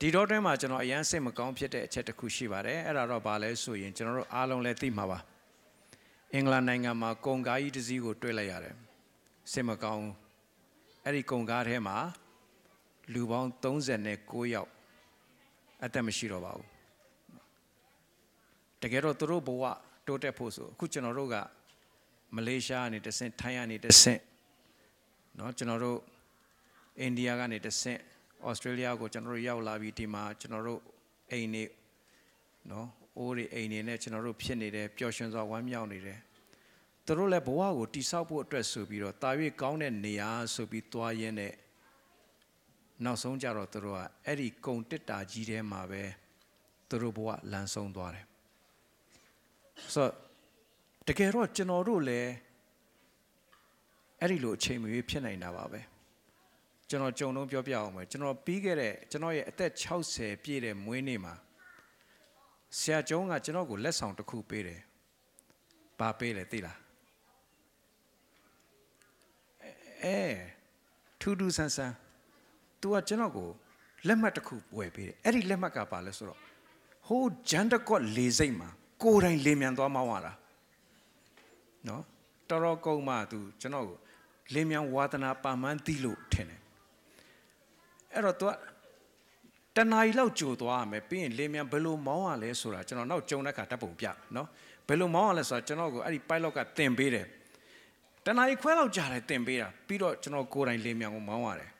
[0.00, 5.18] ဒီတော့တွင်းမှာကျွန်တော်အရန်စိတ်မကောင်းဖြစ်တဲ့အချက်တစ်ခုရှိပါတယ်အဲ့ဒါတော့ဘာလဲဆိုရင်ကျွန်တော်တို့အားလုံးလည်းသိမှာပါ
[6.34, 8.76] အင်္ဂလန်နိုင်ငံမှာကုန်ကားကြီးတစ်စီးကိုတွေ့လိုက်ရတယ်
[9.52, 10.14] စိတ်မကောင်းဘူး
[11.04, 11.96] အဲ့ဒီကုန်ကားထဲမှာ
[13.12, 14.70] လူပေါင်း39ယောက်
[15.84, 16.68] အသက်မရှိတော့ပါဘူး
[18.82, 19.64] တကယ်တော့သူတို့ဘဝ
[20.06, 21.36] တိုးတက်ဖို့ဆိုအခုကျွန်တော်တို့က
[22.34, 24.20] မလေးရှားကနေတဆင့်ထိုင်းကနေတဆင့်
[25.36, 25.98] เนาะကျွန်တော်တို့
[27.00, 28.00] အိန္ဒိယကနေတဆင့်
[28.45, 30.81] ဩစတြေးလျကိုကျွန်တော်တို့ရောက်လာပြီးဒီမှာကျွန်တော်တို့
[31.31, 31.63] အိမ်နေ
[32.71, 32.87] နော်
[33.17, 36.19] အိုးတွေအိမ်နေနဲ့ကျွန်တော်တို့ဖြစ်နေတယ်ပျော်ရွှင်စွာဝမ်းမြောက်နေတယ်
[37.05, 39.29] သူတို့လည်းဘဝကိုတိဆောက်ဖို့အတွက်ဆိုပြီးတော့တာ၍
[39.61, 41.53] ကောင်းတဲ့နေရာဆိုပြီးသွားရင်းနဲ့
[43.03, 46.03] နောက်ဆုံးကြတော့သူတို့ကအဲ့ဒီကုံတစ်တာကြီးထဲမှာပဲ
[46.89, 48.25] သူတို့ဘဝလမ်းဆုံးသွားတယ်
[49.93, 50.11] ဆိုတော့
[51.07, 52.31] တကယ်တော့ကျွန်တော်တို့လည်း
[54.19, 55.81] အဲ့ဒီလိုအချိန်မရွေးဖြစ်နေတာပါပဲ။
[56.89, 61.33] ကျွန်တော်ကြုံတော့ပြောပြအောင်မယ်ကျွန်တော်ပြီးခဲ့တဲ့ကျွန်တော်ရဲ့အသက်60ပြည့်တဲ့မွေးနေ့မှာ
[62.77, 64.79] ဆရာကျုံးကကျွန်တော်ကိုလက်ဆောင်တစ်ခုပေးတယ်။
[65.99, 66.77] ဘာပေးလဲသိလား။
[70.03, 70.19] အဲ
[71.19, 71.95] ထူးထူးဆန်းဆန်း
[72.81, 73.49] तू ကကျွန်တော်ကို
[74.07, 76.39] လက်မှတ်တစ်ခုဝယ်ပေးတယ်။အဲ့ဒီလက်မှတ်ကဘာလဲဆိုတော့
[77.07, 78.69] ဟိုးဂျန်တကော့လေစိတ်မှာ
[79.03, 80.31] ကိုယ်တိုင်လေမြန်သွားမောင်းရတာ။
[81.87, 82.03] နော်
[82.49, 83.97] တော်တော်ကုန်းမှ तू ကျွန်တော်ကို
[84.53, 86.61] လေမြန်ဝါသနာပါမှန်းသိလို့ထင်တယ်
[88.17, 88.45] အဲ့တော့ तू
[89.75, 94.47] တနားရီလောက်ကြိုသွားရမယ်ပြီးရင်လေမြန်ဘယ်လိုမောင်းရလဲဆိုတာကျွန်တော်နောက်ကြုံတဲ့ခါတပ်ပုံပြနော်
[94.87, 97.25] ဘယ်လိုမောင်းရလဲဆိုတာကျွန်တော်ကိုအဲ့ဒီ pilot ကသင်ပေးတယ်
[98.25, 101.71] တနားရီခွဲလောက်ကြာတယ်သင်ပေးတာပြီးတော့ကျွန်တော်ကိုယ်တိုင်လေမြန်ကိုမောင်းရတယ်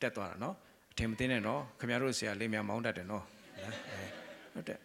[0.00, 0.54] တက်သွားတာနော်
[0.92, 3.24] အထင်မသိနဲ့နော်ခင်ဗျားတို့ဆရာလေမြန်မောင်းတတ်တယ်နော်
[4.54, 4.78] ဟုတ်တယ်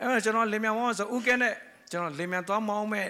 [0.00, 1.54] အဲ့တော့ကျွန်တော်လေမြန်မောင်းဆိုဥကဲနဲ့
[1.90, 3.08] ကျွန်တော်လေမြန်သွားမောင်းမဲ့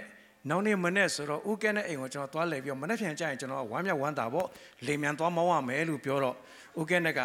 [0.50, 4.48] နောက်နေ့မနေ့ဆိုတော့ဥကဲနဲ့အိမ်ကိုကျွန်တော်သွားလဲပြီးတော့မနေ့ပြန်ကြရင်ကျွန်တော်ဝမ်းမြောက်ဝမ်းသာပေါ့
[4.86, 6.36] လေမြန်သွားမောင်းရမယ်လို့ပြောတော့
[6.80, 7.20] ဥကဲနဲ့က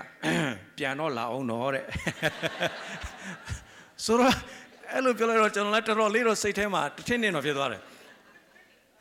[0.78, 1.86] ပြန်တော့လာအောင်တော့တဲ့
[4.06, 4.34] ဆိုတော့
[4.92, 7.82] အဲ့လိုပြောလိုက်တော့ကျွန်တော်လည်းတော်တော်လေးတော့စိတ်ထဲမှာတစ်ထင်းနေတော့ဖြစ်သွားတယ်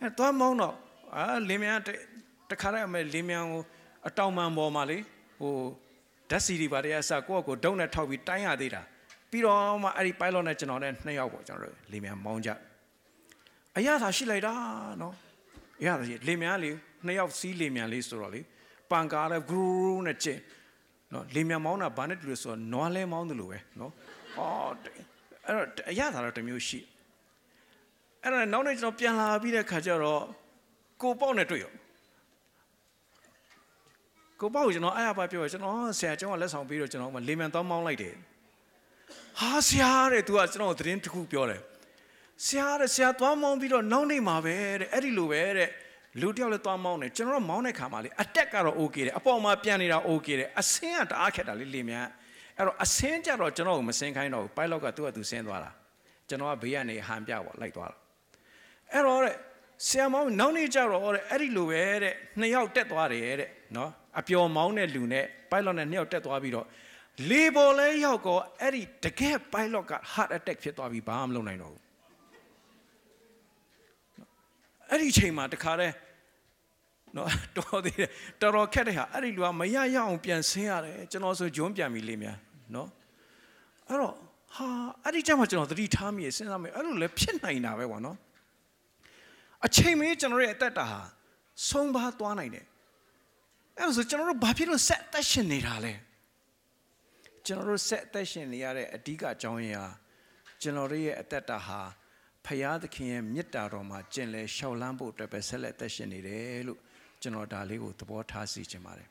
[0.01, 0.75] အဲသွားမောင်းတော့
[1.17, 1.79] အာလေမြန်
[2.51, 3.63] တခါတည်းအမေလေမြန်ကို
[4.09, 4.99] အတောင်မှန်ပေါ်မှာလေ
[5.41, 5.55] ဟို
[6.31, 8.83] ဓာတ်စီတွေပါတဲ့အစကိုယ့်ကိုဒုံနဲ့ထောက်ပြီးတိုင်းရသေးတာ
[9.31, 12.51] ပြီးတော့မှအဲ့ဒီ pilot နဲ့ကျွန်တော်နဲ့နှစ်ယောက်ပေါ့ကျွန်တော်တို့လေမြန်မောင်းကြ
[13.77, 14.55] အရသာရှိလိုက်တာ
[15.03, 15.15] နော်
[15.81, 16.71] အရသာရှိလေမြန်လေ
[17.07, 18.41] နှစ်ယောက်စီးလေမြန်လေးဆိုတော့လေ
[18.91, 20.41] ပန်ကားလည်းဂရူးနဲ့ကျင်း
[21.13, 23.93] နော်လေမြန်မောင်းတာဘာနဲ့တူလဲဆိုတော့နွားလဲမောင်းတယ်လို့ပဲနော်
[24.39, 24.71] အော်
[25.47, 26.81] အဲ့တော့အရသာတော့တစ်မျိုးရှိ
[28.23, 30.23] အဲ့တော့နောက်နေ့ကျွန်တော်ပြန်လာပြီးတဲ့ခါကျတော့
[31.03, 31.73] ကိုပေါ့နဲ့တွေ့ရော
[34.41, 38.15] ကိုပေါ့ကိုကျွန်တော်အားရပါပြောကျွန်တော်ဆရာကျောင်းကလက်ဆောင်ပြီးတော့ကျွန်တော်ကလေမြန်တောင်းမောင်းလိုက်တယ်
[39.41, 41.61] ဟာဆရာတဲ့ तू ကကျွန်တော်သတင်းတစ်ခုပြောတယ်
[42.47, 45.71] ဆရာတဲ့ဆရာသွားမောင်းပြီးတော့နောက်နေ့မှာပဲတဲ့အဲ့ဒီလိုပဲတဲ့
[46.21, 52.07] လူတယောက်လည်းသွားမောင်းတယ်ကျွန်တော်မောင်းတဲ့ခါမှာလေအတက်ကတော့ okay တယ်အပေါ်မှာပြန်နေတာ okay တယ်အဆင်းကတအားခက်တာလေလေမြန်
[52.57, 55.71] အဲ့တော့အဆင်းကြတော့ကျွန်တော်ကိုမဆင်းခိုင်းတော့ဘူး pilot ကသူ့ကသူဆင်းသွားတာ
[56.29, 57.97] ကျွန်တော်ကဘေးကနေဟန်ပြပေါ့လိုက်သွားတာ
[58.93, 59.35] အဲ့တော့တဲ့
[59.87, 66.67] ဆရာမောင်နောက်နေ့ကျတော့တဲ့အဲ့ဒီလိုပဲတဲ့နှစ်ယောက်တက်သွားတယ်တဲ့နော်အပျော်မောင်းတဲ့လူနဲ့ pilot နဲ့နှစ်ယောက်တက်သွားပြီးတော့
[67.31, 71.83] လေပေါ်လဲရောက်တော့အဲ့ဒီတကယ် pilot က heart attack ဖြစ်သွားပြီးဘာမှမလုပ်နိုင်တော့ဘူး
[74.91, 75.95] အဲ့ဒီချိန်မှာတခါတည်း
[77.17, 78.09] နော်တော်သေးတယ်
[78.41, 82.37] တော်တော်ခက်တဲ့ဟာအဲ့ဒီလူကမရရအောင်ပြန်ဆင်းရတယ်ကျွန်တော်ဆိုဂျွန်းပြန်ပြီလေမြန်
[82.75, 82.89] နော်
[83.89, 84.15] အဲ့တော့
[84.57, 84.67] ဟာ
[85.05, 88.17] အဲ့ဒီချိန်မှာကျွန်တော်သတိထားမိရစဉ်းစားမိအဲ့လိုလည်းဖြစ်နိုင်တာပဲကွာနော်
[89.67, 91.01] အချိန်မင်းကျွန်တော်ရဲ့အသက်တာဟာ
[91.69, 92.67] ဆုံးပါသွားနိုင်တယ်
[93.79, 95.95] အဲ့ဆိုကျွန်တော်တို့ဘာဖြစ်လို့ဆက်သက်ရှင်နေတာလဲ
[97.47, 99.91] ကျွန်တော်တို့ဆက်သက်ရှင်နေရတဲ့အဓိကအကြောင်းရင်းဟာ
[100.63, 101.81] ကျွန်တော်တို့ရဲ့အသက်တာဟာ
[102.47, 106.81] ဖရာသခင်ရဲ့မေတ္တာတော်မှာကျင်လည်လျှောက်လန်းဖို့အတွက်ပဲဆက်လက်သက်ရှင်နေတယ်လို့
[107.27, 109.09] ကျွန်တော်ဒါလေးကိုသဘောထားစီခြင်းပါတယ်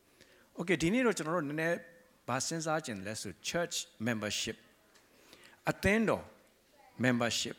[0.58, 1.76] ။Okay ဒီနေ့တော့ကျွန်တော်တို့နည်းနည်း
[2.28, 3.74] ဗာစဉ်းစားခြင်းလဲဆို church
[4.06, 4.56] membership
[5.70, 6.24] အသင်းတော်
[7.04, 7.56] membership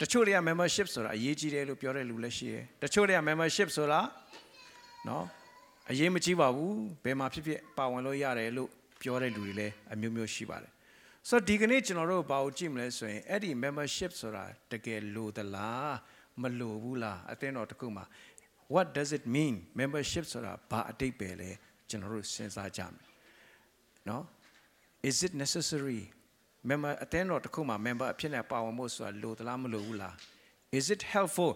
[0.00, 4.00] တချို့တွေက membership ဆိုတာအရေးကြီးတယ်လို့ပြောတဲ့လူလည်းရှိတယ်။တချို့တွေက membership ဆိုတာ
[5.08, 5.24] နော်
[5.90, 8.70] အရေးမကြီးပါဘူးဘယ်မှာဖြစ်ဖြစ်ပါဝင်လို့ရတယ်လို့
[9.00, 10.72] ပြောတဲ့လူတွေလည်းအမျိုးမျိုးရှိပါတယ်
[11.28, 15.94] ဆိုတော့ဒီကနေ့ကျွန်တော်တို့ဘာကိုကြည့်မလဲဆိုရင်အဲ့ဒီ membership ဆိုတာတကယ်လိုသလား
[16.42, 18.04] မလိုဘူးလားအသင်းတော်တစ်ခုမှာ
[18.74, 21.50] what does it mean membership ဆိုတာဘာအတိတ်ပဲလဲ
[21.88, 22.92] ကျွန်တော်တို့စဉ်းစားကြမယ်
[24.08, 24.22] နော်
[25.08, 26.02] is it necessary
[26.70, 30.14] member အသင်းတော်တစ်ခုမှာ member အဖြစ်နဲ့ပါဝင်ဖို့ဆိုတာလိုသလားမလိုဘူးလား
[30.78, 31.52] is it helpful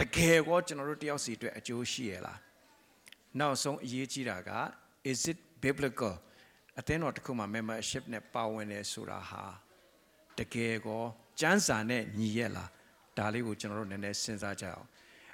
[0.00, 2.38] တကယ်ကောကျွန်တော်တို့တယောက်စီအတွက်အကျိုးရှိရလား
[3.40, 4.50] နောက်ဆုံးအရေးကြီးတာက
[5.10, 6.14] is it biblical
[6.78, 9.44] အသင်းတော်တစ်ခုမှာ membership နဲ့ပါဝင်တယ်ဆိုတာဟာ
[10.38, 11.04] တကယ်ကော
[11.40, 12.70] ကျမ်းစာနဲ့ညီရဲ့လား
[13.18, 14.86] ဒါလေးကိုကျွန်တော်တို့နည်းနည်းစဉ်းစားကြအောင်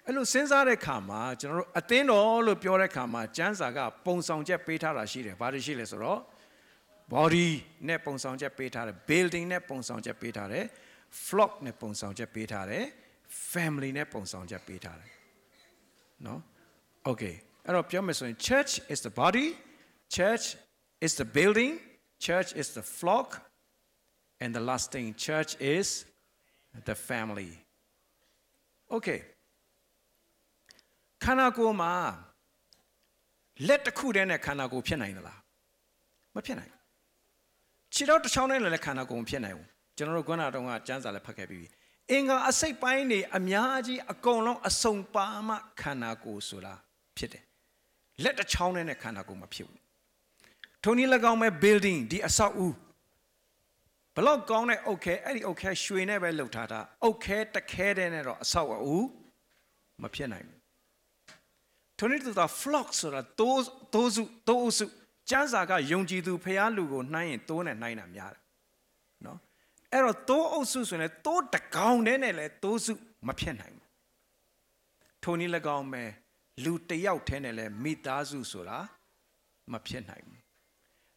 [0.08, 6.20] အဲ့လိုစဉ်းစားတဲ့ခါမှာကျွန်တော်တို့အသင်းတော်လို့ပြောတဲ့ခါမှာကျမ်းစာကပုံဆောင်ချက်ပေးထားတာရှိတယ်ဘာတွေရှိလဲဆိုတော့
[7.14, 7.48] body
[7.88, 10.66] နဲ့ပုံဆောင်ချက်ပေးထားတယ် building နဲ့ပုံဆောင်ချက်ပေးထားတယ်
[11.26, 12.86] flock နဲ့ပုံဆောင်ချက်ပေးထားတယ်
[13.52, 15.12] family နဲ့ပုံဆောင်ချက်ပေးထားတယ်
[16.26, 16.40] နော်
[17.10, 17.36] okay
[17.66, 19.48] အဲ့တော့ပြောမယ်ဆိုရင် church is the body
[20.18, 20.46] church
[21.06, 21.74] is the building
[22.28, 23.30] church is the flock
[24.44, 25.88] and the last thing church is
[26.90, 27.52] the family
[28.98, 29.37] okay ခ
[31.31, 31.93] န္ဓာကိုယ်မှာ
[33.67, 35.41] လက်တစ်ခုတည်းနဲ့ခန္ဓာကိုယ်ဖြစ်နိုင်သလား
[36.35, 36.83] မဖြစ်နိုင်ဘူး
[37.95, 41.69] ခြေတော့တစ်ချောင်းနဲ့လည်းခန္ဓာကိုယ်မဖြစ်နိုင်ဘူးကျွန်တော်တို့ကွန်းနာတုံးကစမ်းစာလည်းဖတ်ခဲ့ပြီးပြီ
[42.11, 46.75] အင်္ဂါအစိတ်ပိုင်းတွေအများကြီးအကုန်လုံးအစုံပါမှခန္ဓာကိုယ်ဆိုတာ
[47.17, 47.45] ဖြစ်တယ်
[48.23, 49.81] လက်တစ်ချောင်းနဲ့ခန္ဓာကိုယ်မဖြစ်ဘူး
[50.85, 52.69] ထုံနည်း၎င်းမဲ့ building ဒီအဆောက်အဦ
[54.15, 58.97] ဘလောက်ကောင်းတဲ့အုတ်ခဲအဲ့ဒီအုတ်ခဲရွှေနဲ့ပဲလှုပ်ထားတာအုတ်ခဲတခဲတဲ့နဲ့တော့အဆောက်အဦ
[60.03, 60.58] မဖြစ်နိုင်ဘူး
[61.99, 63.63] ထိုနည်းတူတာ flock ဆိုတာတိုး
[63.95, 64.85] တိုးစုတိုးအုပ်စု
[65.31, 68.43] ကျမ်းစာကယုံကြည်သူဖျားလူကိုနှိုင်းရင်တိုးနဲ့နှိုင်းတာများတယ်
[69.27, 69.39] နော်
[69.93, 72.93] အဲ့တော့တိုးအုပ်စုဆိုရင်တိုးတကောင်တည်းနဲ့လည်းတိုးစု
[73.27, 73.89] မဖြစ်နိုင်ဘူး
[75.23, 76.03] ထိုနည်း၎င်းပဲ
[76.65, 78.79] လူတယောက်တည်းနဲ့လည်းမိသားစုဆိုတာ
[79.73, 80.43] မဖြစ်နိုင်ဘူး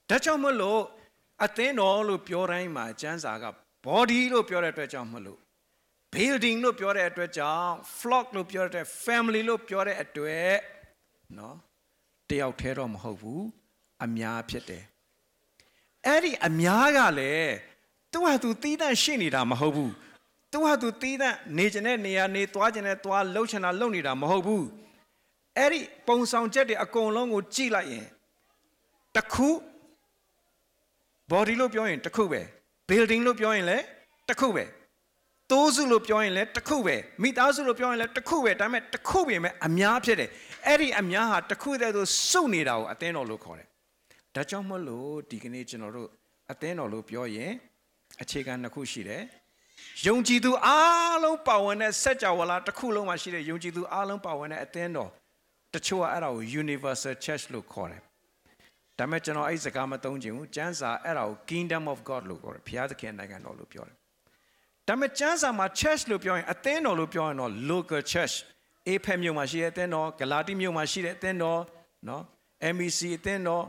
[0.09, 0.81] ဒါကြောင့်မလို့
[1.43, 3.45] အသင်းတော်လို့ပြောတိုင်းမှာကျမ်းစာက
[3.85, 5.39] body လို့ပြောတဲ့အတွက်ကြောင့်မလို့
[6.15, 10.53] building လို့ပြောတဲ့အတွက်ကြောင့် flock လို့ပြောတဲ့ family လို့ပြောတဲ့အတွက်
[11.37, 11.55] နော်
[12.29, 13.43] တယောက်တည်းတော့မဟုတ်ဘူး
[14.05, 14.83] အများဖြစ်တယ်
[16.07, 17.53] အဲ့ဒီအများကလည်း
[18.11, 19.93] သူ့ဟာသူတီးတန့်ရှိနေတာမဟုတ်ဘူး
[20.51, 24.65] သူ့ဟာသူတီးတန့်နေကျင်တဲ့နေရာနေသွားကျင်တဲ့သွားလှုပ်ချင်တာလှုပ်နေတာမဟုတ်ဘူး
[25.57, 28.05] အဲ့ဒီပုံဆောင်ချက်တွေအကုန်လုံးကိုကြည့်လိုက်ရင်
[29.15, 29.49] တစ်ခု
[31.31, 32.41] body လို့ပြောရင်တစ်ခုပဲ
[32.89, 33.85] building လို့ပြောရင်လည်း
[34.29, 34.63] တစ်ခုပဲ
[35.51, 40.29] တိုးစုလို့ပြောရင်လည်းတစ်ခုပဲမိသားစုလို့ပြောရင်လည်းတစ်ခုပဲဒါပေမဲ့တစ်ခုပဲမဲ့အများဖြစ်တယ်
[40.67, 43.67] အဲ့ဒီအများဟာတစ်ခုတည်းသို့စုနေတာကိုအသင်းတော်လို့ခေါ်တယ်
[44.35, 46.09] ဒါကြောင့်မလို့ဒီကနေ့ကျွန်တော်တို့
[46.51, 47.51] အသင်းတော်လို့ပြောရင်
[48.21, 49.23] အခြေခံနှစ်ခုရှိတယ်
[50.07, 55.09] ယုံကြည်သူအားလုံးပါဝင်တဲ့စัจ java လာတစ်ခုလုံးမှာရှိတဲ့ယုံကြည်သူအားလုံးပါဝင်တဲ့အသင်းတော်
[55.73, 58.01] တချို့ကအဲ့ဒါကို universal church လို့ခေါ်တယ်
[58.99, 64.00] ဒါပေမဲ့ကျွန်တော်အဲ့စကားမသုံးချင်ဘူးကျမ်းစာအဲ့ဒါကို kingdom of god လို့ခေါ်တယ်ဘုရားသခင်နိုင်ငံတော်လို့ပြောတယ်
[64.91, 68.35] ဒါပေမဲ့ကျမ်းစာမှာ church လို့ပြောရင်အသင်းတော်လို့ပြောရင်တော့ local church
[68.87, 71.61] အေဖက်မြို့မှာရှိတဲ့အသင်းတော်ဂလာတိမြို့မှာရှိတဲ့အသင်းတော်
[72.07, 72.23] နော်
[72.75, 73.65] MEC အသင်းတော်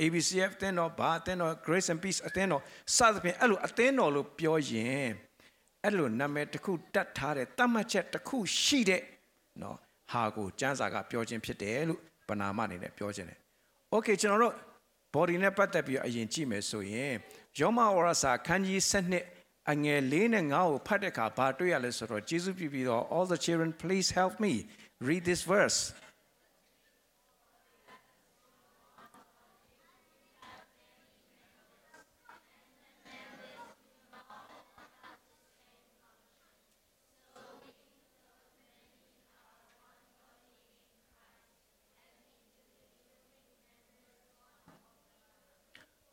[0.00, 2.62] ABCF အသင်းတော်ဘာအသင်းတော် Grace and Peace အသင်းတော်
[2.96, 5.08] စသဖြင့်အဲ့လိုအသင်းတော်လို့ပြောရင်
[5.84, 9.02] အဲ့လိုနာမည်တစ်ခုတတ်ထားတဲ့တတ်မှတ်ချက်တစ်ခုရှိတဲ့
[9.62, 9.76] နော်
[10.12, 13.38] ဟာကိုကျမ်းစာကပြောခြင်းဖြစ်တယ်လို့ပဏာမအနေနဲ့ပြောခြင်းတယ်။
[13.94, 14.54] Okay ကျွန်တော်တို့
[15.14, 17.14] body နဲ့ပတ်သက်ပြီးအရင်ကြည့်မယ်ဆိုရင်
[17.58, 19.33] ယောမဝရစာခန်းကြီး7
[19.71, 24.53] အငယ်၄နဲ့9ကိုဖတ်တဲ့အခါဘာတွေ့ရလဲဆိုတော့ယေရှုပြပြီးတော့ all the children please help me
[25.07, 25.79] read this verse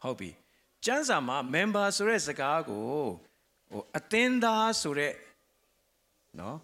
[0.06, 0.30] ဟုတ်ပြီ
[0.84, 2.96] ကျမ်းစာမှာ member ဆိုတဲ့စကားကို
[3.71, 5.13] ဟိုအသင်းသားဆိုတဲ့
[6.39, 6.57] နော်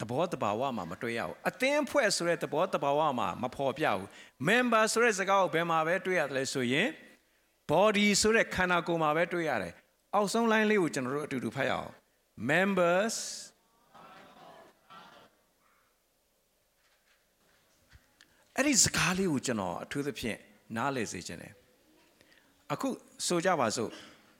[0.00, 4.06] သဘောတဘာဝမှာမတွေ့ရဘူးအသင်းဖွဲ့ဆိုတဲ့သဘောတဘာဝမှာမဖော်ပြဘူး
[4.48, 6.88] member ဆိုတဲ့စကားကိုဘယ်မှာပဲတွေ့ရတယ်လဲဆိုရင်
[7.70, 9.74] body ဆိုတဲ့ခန္ဓာကိုယ်မှာပဲတွေ့ရတယ်
[10.14, 11.90] အောက်ဆုံး line လေးကိုကျွန်တော်တို့အတူတူဖတ်ရအောင်
[12.50, 13.16] members
[18.56, 20.38] ။အဲ့ဒီစကားလေးကိုကျွန်တော်အထူးသဖြင့်
[20.76, 21.52] နားလည်စေချင်တယ်။
[22.72, 22.88] အခု
[23.26, 23.90] ဆိုကြပါစို့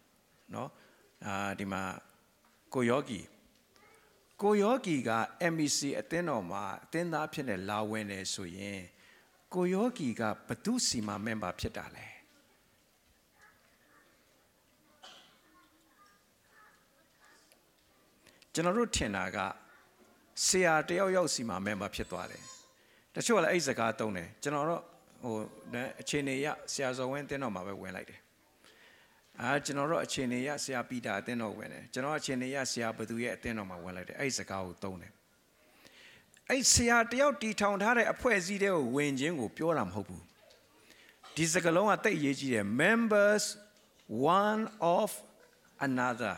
[0.54, 0.68] ။နော်
[1.26, 1.82] အာဒီမှာ
[2.74, 3.20] ကိုယောဂီ
[4.42, 5.10] ကိုယောဂီက
[5.54, 8.80] MEC အသင်းတော်မှာအသင်းသားဖြစ်နေလာဝင်နေဆိုရင်
[9.54, 12.06] ကိုယောဂီကဘသူစီမာ member ဖြစ်တာလဲ
[18.52, 19.38] ကျွန်တော်တို့ထင်တာက
[20.46, 22.42] ဆရာတယောက်ယောက်စီမာ member ဖြစ်သွားတယ်
[23.14, 24.82] တချို့ကလည်းအဲ့စကားသုံးတယ်ကျွန်တော်တို့
[25.22, 25.34] ဟို
[26.00, 28.20] အခြေအနေရဆရာဇော်ဝင်းတင်းတော်မှာပဲဝင်လိုက်တယ်
[29.42, 35.12] အာကျွန်တော်တို့အချိန်နေရဆရာပီတာအသင်းတော်ဝင်တယ်ကျွန်တော်အချိန်နေရဆရာဘသူရဲ့အသင်းတော်မှာဝင်လိုက်တယ်အဲ့စကားကိုသုံးတယ်
[36.50, 40.22] အဲ့ဆရာတယောက်တီထောင်ထားတဲ့အဖွဲ့အစည်းတွေကိုဝင်ခြင်းကိုပြောတာမဟုတ်ဘူး
[41.36, 43.44] ဒီစကားလုံးကတိတ်အရေးကြီးတယ် members
[44.40, 44.62] one
[44.96, 45.10] of
[45.86, 46.36] another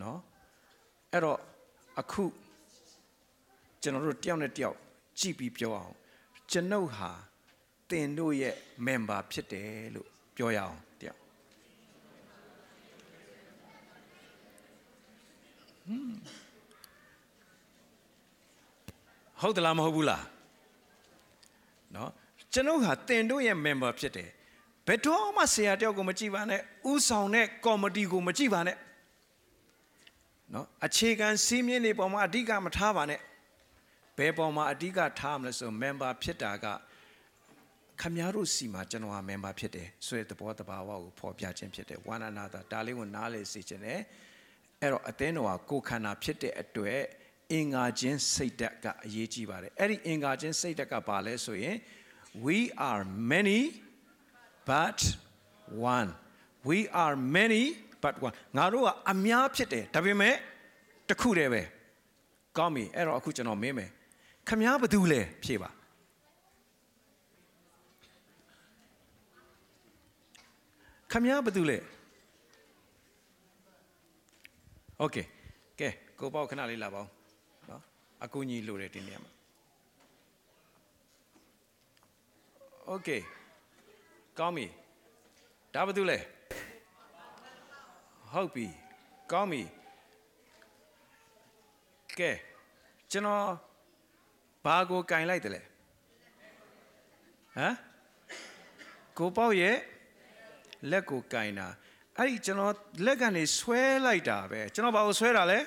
[0.00, 0.20] နော်
[1.12, 1.38] အဲ့တော့
[2.00, 2.24] အခု
[3.82, 4.76] ကျွန်တော်တို့တယောက်နဲ့တယောက်
[5.18, 5.94] ကြည့်ပြီးပြောအောင်
[6.50, 7.10] ကျွန်ုပ်ဟာ
[7.90, 8.54] တင်တို့ရဲ့
[8.86, 10.78] member ဖြစ်တယ်လို့ပြောရအောင်
[19.40, 20.24] ဟုတ်သလားမဟုတ်ဘူးလား
[21.96, 22.10] နော်
[22.52, 24.30] ကျွန်တော်ဟာတင်တို့ရဲ့ member ဖြစ်တယ်
[24.86, 28.76] ဘယ်တော့မှဆရာတယောက်ကိုမကြည့်ပါနဲ့ဥဆောင်တဲ့ comedy ကိုမကြည့်ပါနဲ့
[30.54, 33.20] နော်အခြေခံစည်းမျဉ်းတွေပေါ်မှာအဓိကမထားပါနဲ့
[34.18, 36.66] ဘယ်ပေါ်မှာအဓိကထားမလဲဆို member ဖြစ်တာက
[38.00, 44.00] ခမည်းတော်စီမှာကျွန်တော်ဟာ member ဖြစ်တယ်ဆိုတဲ့သဘောတဘာဝကိုဖော်ပြခြင်းဖြစ်တယ် one another ဒါလေးကိုနားလေစေခြင်းနဲ့
[44.80, 47.02] အဲ့တော့အသင်းတော်ဟာကိုယ်ခန္ဓာဖြစ်တဲ့အတွက်
[47.52, 51.76] အင်္ဂါချင်းစိတ်ဓာတ်ကအရေးကြီးပါတယ်အဲ့ဒီအင်္ဂါချင်းစိတ်ဓာတ်ကဘာလဲဆိုရင်
[52.44, 52.58] we
[52.88, 53.60] are many
[54.70, 54.98] but
[55.96, 56.10] one
[56.68, 57.62] we are many
[58.02, 60.34] but one ငါတို့ကအများဖြစ်တယ်ဒါပေမဲ့
[61.08, 61.62] တစ်ခုတည်းပဲ
[62.58, 63.90] ကောင်းပြီအဲ့တော့အခုကျွန်တော်မင်းမယ်
[64.48, 65.70] ခမားဘာတူလဲဖြေပါ
[71.12, 71.78] ခမားဘာတူလဲ
[74.99, 75.17] โอเค
[75.79, 75.89] ကဲ
[76.19, 77.09] ကိုပေါ့ခဏလေးလာပါဦး
[77.67, 77.81] เนาะ
[78.23, 79.31] အကူကြီးလိုတယ်ဒီနေရာမှာ
[82.87, 83.09] โอเค
[84.39, 84.65] ကောင်းပြီ
[85.73, 86.17] ဒါဘာတူလဲ
[88.31, 88.65] ဟုတ်ပြီ
[89.31, 89.61] ကောင်းပြီ
[92.19, 92.31] ကဲ
[93.11, 93.45] ကျွန်တော်
[94.65, 95.61] ဘာကိုကင်လိုက်တယ်လဲ
[97.55, 97.75] ဟမ်
[99.17, 99.75] ကိုပေါ့ရဲ့
[100.91, 101.67] လက်ကိုကင်တာ
[102.17, 102.73] အဲ့ဒီကျွန်တော်
[103.05, 105.59] လက်ကနေဆွဲလိုက်တာပဲကျွန်တော်ဘာကိုဆွဲတာလဲ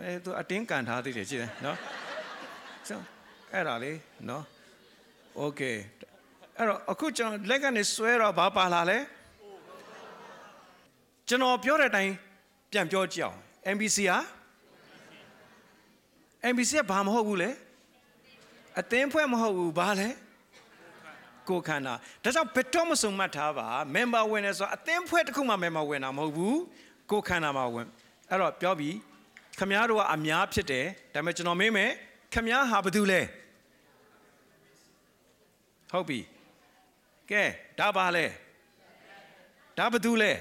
[0.00, 1.76] အဲသူအတင်းကန်ထားသေးတယ်ကြည့်တယ်နော်
[2.86, 3.04] ကျွန်တော်
[3.52, 4.44] အဲ့ဒါလေးနော်
[5.36, 5.60] โอเค
[6.56, 8.98] အဲ့တော့အခုကျွန်တော်လက်ကနေဆွဲတော့ဘာပါလာလဲ
[11.28, 12.12] ကျွန်တော်ပြောတဲ့အတိုင်း
[12.72, 13.38] ပြန်ပြောကြည့်အောင်
[13.74, 14.18] MBC ဟာ
[16.52, 17.50] MBC ကဘာမဟုတ်ဘူးလေ
[18.80, 20.08] အသင်းဖွဲ့မဟုတ်ဘူးဘာလဲ
[21.49, 26.59] ကိုခန္ဓာဒါကြောင့်ဘယ်တော့မစုံမှတ်ထားပါ member ဝင်နေဆိုအသင်းဖွဲ့တစ်ခုမှ member ဝင်တာမဟုတ်ဘူး
[27.11, 27.87] ကိုခန္ဓာမှာဝင်
[28.29, 28.95] အဲ့တော့ပြောပြီး
[29.59, 31.91] ခမည်းတော်ကအများဖြစ်တယ်ဒါပေမဲ့ကျွန်တော်မေးမယ်
[32.33, 33.21] ခမည်းဟာဘာတူလဲ
[35.91, 36.19] ဟုတ်ပြီ
[37.31, 37.43] ကဲ
[37.79, 38.25] ဒါပါလဲ
[39.77, 40.31] ဒါဘာတူလဲ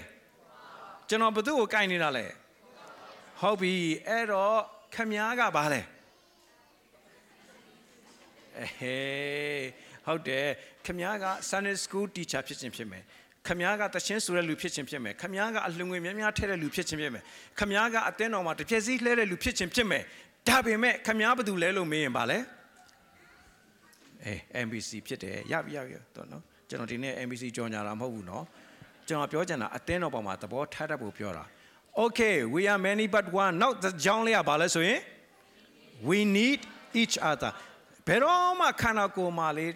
[1.08, 2.26] ကျွန်တော်ဘသူ့ကိုကိုင်နေတာလဲ
[3.40, 3.72] ဟုတ်ပြီ
[4.08, 4.56] အဲ့တော့
[4.94, 5.80] ခမည်းကဘာလဲ
[8.58, 10.46] အေးဟု တ်တယ်
[10.86, 13.02] ခမည်းက Sunday School teacher ဖြစ်ခြင်းဖြစ်မယ်
[13.48, 17.22] ခမည်းကတချင်းဆိုတဲ့လူဖြစ်ခြင်းဖြစ်မယ်ခမည်းကအလှငွေများများထည့်တဲ့လူဖြစ်ခြင်းဖြစ်မယ်
[17.58, 20.02] ခမည်းကအတင်းတော်မှာတစ်ပြည့်စည်းလှဲတဲ့လူဖြစ်ခြင်းဖြစ်မယ်
[20.48, 22.38] ဒါပေမဲ့ခမည်းဘာတူလဲလို့မေးရင်ပါလဲ
[24.24, 28.44] အေး MBC ဖြစ်တယ်ရပြီရပြီတော့နော်ကျွန်တော်ဒီနေ့ MBC ကြော်ညာတာမဟုတ်ဘူးနော်
[29.08, 31.44] ကျွန်တော်ပြောချင်တာအတင်းတော်ပေါ်မှာသဘောထားတတ်ဖို့ပြောတာ
[32.02, 35.00] Okay we are many but one နောက်ကြောင်းလေးကဘာလဲဆိုရင်
[36.08, 36.60] we need
[37.02, 37.52] each other
[38.06, 39.66] ဘယ်တော့မှခန္ဓာကိုယ်မှာလေ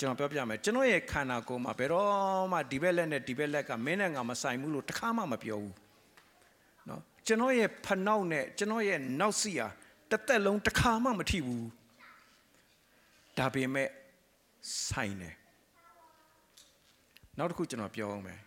[0.00, 5.74] ကျွန်တော်ပြောပြမယ်ကျွန်တော်ရဲ့ခန္ဓာကိုယ်မှာဘယ်တော့မှဒီဘက်လက်နဲ့ဒီဘက်လက်ကမင်းနဲ့ငါမဆိုင်ဘူးလို့တခါမှမပြောဘူး
[6.88, 9.66] နော်ကျွန်တော်ရဲ့ဖနောက်နဲ့ကျွန်တော်ရဲ့နောက်စီဟာ
[10.10, 11.66] တစ်သက်လုံးတခါမှမထိဘူး
[13.38, 13.88] ဒါပေမဲ့
[14.88, 15.34] ဆိုင်တယ်
[17.38, 18.38] နောက်တစ်ခုကျွန်တော်ပြောအောင်မယ်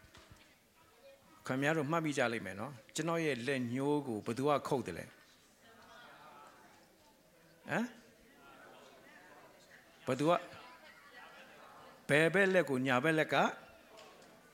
[1.47, 5.07] ခင်ဗျားတို့မှတ်မိကြလိမ့်မယ်နော်ကျွန်တော်ရဲ့လက်ညိုးကိုဘယ်သူကခုတ်တယ်လဲဟ
[7.77, 7.85] မ်
[10.07, 10.31] ဘယ်သူက
[12.19, 13.35] ယ်ဘက်လက်ကိုညာဘက်လက်က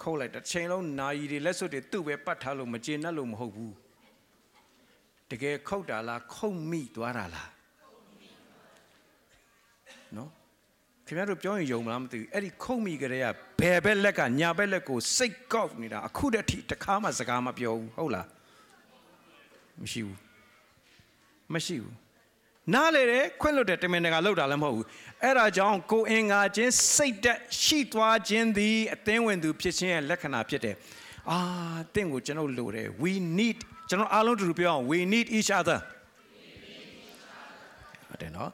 [0.02, 3.74] ခုတ်လိုက်တစ်ချိန်လုံးနာယီတွေလက်စွပ်တွေသူ့ပဲပတ်ထားလို့မကျေနပ်လို့မဟုတ်ဘူး
[5.32, 7.50] တကယ်ခုတ်တာလားခုတ်မိသွားတာလား
[10.16, 10.30] နော်
[11.06, 13.26] ခင်ဗျားတို့ပြောရင်ယုံမလားမသိဘူးအဲ့ဒီခုတ်မိကြတဲ့က
[13.62, 18.28] ဘယ်ဘက်လက်ကညာဘက်လက်ကိုစိတ်ကောက်နေတာအခုတည်းထိတခါမှစကားမပြောဘူးဟုတ်လား
[19.82, 20.20] မရှိဘူး
[21.54, 21.96] မရှိဘူး
[22.74, 24.86] နားလေတယ်ခွင့်လွတ်တယ်တမင်တကာလောက်တာလည်းမဟုတ်ဘူး
[25.24, 30.76] အဲ့ဒါကြောင့်ကိုအင်္ဂါချင်းစိတ်တက်ရှိသွားခြင်းသည်အသင်းဝင်သူဖြစ်ခြင်းရဲ့လက္ခဏာဖြစ်တယ်
[31.32, 31.40] အာ
[31.96, 33.58] တင့်ကိုကျွန်တော်လိုတယ် we need
[33.90, 35.80] ကျွန်တော်အားလုံးတူတူပြောအောင် we need each other
[38.10, 38.50] ဟုတ်တယ်နော်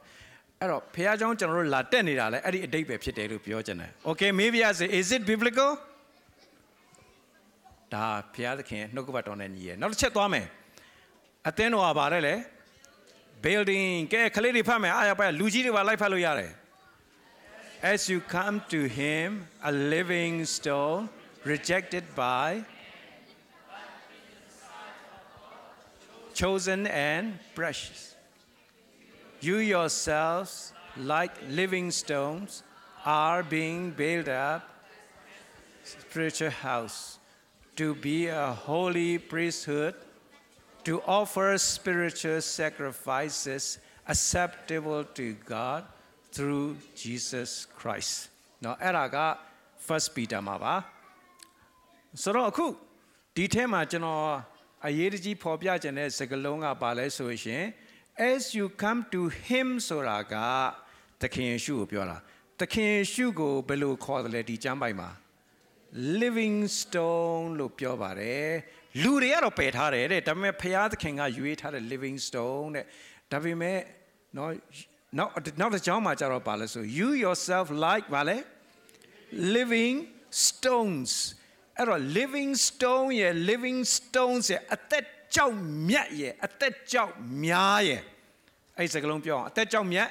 [0.60, 5.70] အဲ့တော့ဖခင်ကြောင့်ကျွန်တော်တို့လာတက်နေတာလဲအဲ့ဒီအတိတ်ပဲဖြစ်တယ်လို့ပြောချင်တယ် okay maybe as is it biblical
[7.94, 10.46] ဒါဖခင်သခင်နှုတ်ကပတ်တော်နဲ့ညီရယ်နောက်တစ်ချက်သွားမယ်
[11.48, 12.34] အသင်းတော်ကဗါတယ်လေ
[13.45, 16.51] building ကဲခလေးတွေဖတ်မယ်အားရပါလူကြီးတွေပါလိုက်ဖတ်လို့ရတယ်
[17.93, 19.27] as you come to him
[19.69, 21.01] a living stone
[21.53, 22.47] rejected by
[26.41, 27.23] chosen and
[27.59, 28.01] precious
[29.47, 30.51] you yourselves
[31.13, 32.51] like living stones
[33.05, 34.61] are being built up
[35.83, 36.99] spiritual house
[37.75, 39.95] to be a holy priesthood
[40.87, 43.63] to offer spiritual sacrifices
[44.13, 45.81] acceptable to God
[46.35, 46.67] through
[47.01, 48.15] Jesus Christ
[48.61, 49.17] เนาะအဲ့ဒါက
[49.87, 50.75] first Peter မှာပါ
[52.21, 52.65] ဆိုတော့အခု
[53.35, 54.25] ဒီထဲမှာကျွန်တော်
[54.87, 57.63] အရေးတကြီးဖော်ပြခြင်းတဲ့စကားလုံးကပါလဲဆိုရင်
[58.31, 60.35] as you come to him ဆိုတာက
[61.21, 62.17] သခင်ယေရှုကိုပြောတာ
[62.59, 65.09] သခင်ယေရှုကိုဘယ်လိုခေါ်တယ်လဲဒီကျမ်းပိုင်မှာ
[66.21, 68.47] living stone လို့ပြောပါတယ်
[69.02, 72.84] လူတွေကတော့ပယ်ထားတယ်တဲ့ဒါပေမဲ့ဖျားသခင်ကရွေးထားတဲ့ living stone တဲ့
[73.32, 73.78] ဒါပေမဲ့
[74.36, 74.52] နော်
[75.18, 78.36] နောက်နောက်တစ်ကြောင်းမှာကျတော့ပါလဲဆို you yourself like ပါလဲ
[79.56, 79.96] living
[80.46, 81.12] stones
[81.78, 85.56] အဲ့တော့ living stone ရဲ့ living stones ရဲ့အသက်ကြောက်
[85.88, 88.02] မြတ်ရဲ့အသက်ကြောက်များရဲ့
[88.76, 90.08] အဲ့ဒီစကားလုံးပြောအောင်အသက်ကြောက်မြတ်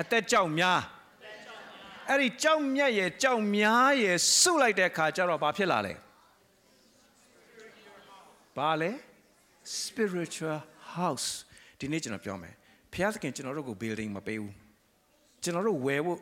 [0.00, 0.80] အသက်ကြောက်များ
[2.10, 5.94] အဲ့ဒီကြောက်မြတ်ရဲ့ကြောက်များရဲ့စုလိုက်တဲ့အခါကျတော့ဘာဖြစ်လာလဲ
[8.57, 8.91] ဘာလဲ
[9.81, 10.59] spiritual
[10.97, 11.27] house
[11.79, 12.53] ဒီနေ့ကျွန်တော်ပြောမယ်
[12.93, 14.53] ဘုရားသခင်ကျွန်တော်တို့ကို building မပေးဘူး
[15.43, 16.19] ကျွန်တော်တို့ဝယ်ဖို့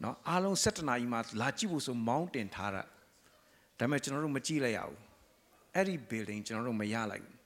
[0.00, 2.82] เนาะအားလုံး7နာရီမှာလာကြည့်ဖို့ဆိုမောင်းတင်ထားတာ
[3.78, 4.98] ဒါပေမဲ့ကျွန်တော်တို့မကြည့်လိုက်ရဘူး
[5.74, 7.36] အဲ့ဒီ building ကျွန်တော်တို့မရလိုက်ဘူး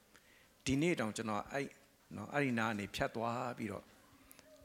[0.67, 1.67] ဒီနေ့တောင်ကျွန်တော်အဲ့
[2.15, 3.85] เนาะအဲ့ဒီနားကနေဖြတ်သွားပြီးတော့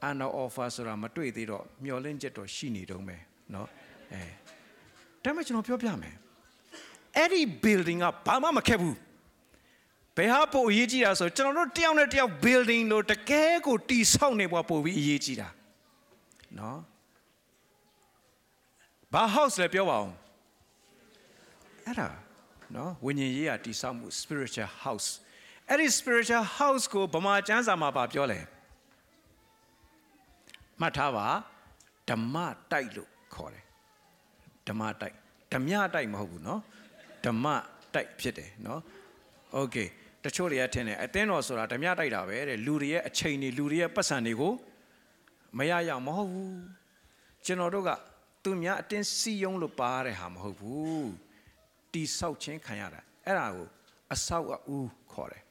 [0.08, 3.16] under offer ဆိုတာမတွေ့သေးတော့မျောလင့်ချက်တော့ရှိနေတုံးပဲ
[3.52, 3.66] เนาะ
[4.12, 4.22] အဲ
[5.24, 6.14] ဒါပေမဲ့ကျွန်တော်ပြောပြမယ်
[7.16, 8.96] အဲ့ဒီ building ကဘာမှမခက်ဘူး
[10.16, 15.48] ဘယ်ဟာပိုအရေးကြီးတာဆိုကျွန်တော်တို့တယောက်နဲ့တယောက် building လို့တကယ်ကိုတီဆောက်နေဘွားပိုပြီးအရေးကြီးတာ
[16.58, 16.78] နော်
[19.12, 20.14] ဘာ house လဲပြောပါအောင်
[21.84, 22.08] အဲ့ဒါ
[22.74, 25.08] နော်ဝိညာဉ်ရေးရာတီဆောက်မှု spiritual house
[25.68, 28.40] အဲ့ဒီ spiritual house ကိုဗမာကျမ်းစာမှာပါပြောလဲ
[30.80, 31.26] မှတ်ထားပါ
[32.10, 32.36] ဓမ္မ
[32.72, 33.64] တိုက်လို့ခေါ်တယ်
[34.68, 35.16] ဓမ္မတိုက်
[35.52, 36.60] ဓမြတိုက်မဟုတ်ဘူးเนาะ
[37.26, 37.46] ဓမ္မ
[37.94, 38.80] တိုက်ဖြစ်တယ်เนาะ
[39.52, 39.76] โอเค
[40.24, 44.52] တချို့တွေကထင်တယ်အတင်းတော်ဆိုတာဓမြတိုက်တာပဲတဲ့လူတွေရဲ့အချိန်တွေလူတွေရဲ့ပတ်စံတွေကို
[45.58, 46.58] မရရမဟုတ်ဘူး
[47.44, 47.90] ကျွန်တော်တို့က
[48.44, 51.10] သူများအတင်းစီယုံလို့ပါတဲ့ဟာမဟုတ်ဘူး
[51.92, 53.66] တိဆောက်ခြင်းခံရတာအဲ့ဒါကို
[54.14, 54.78] အဆောက်အဦ
[55.12, 55.42] ခေါ်တယ်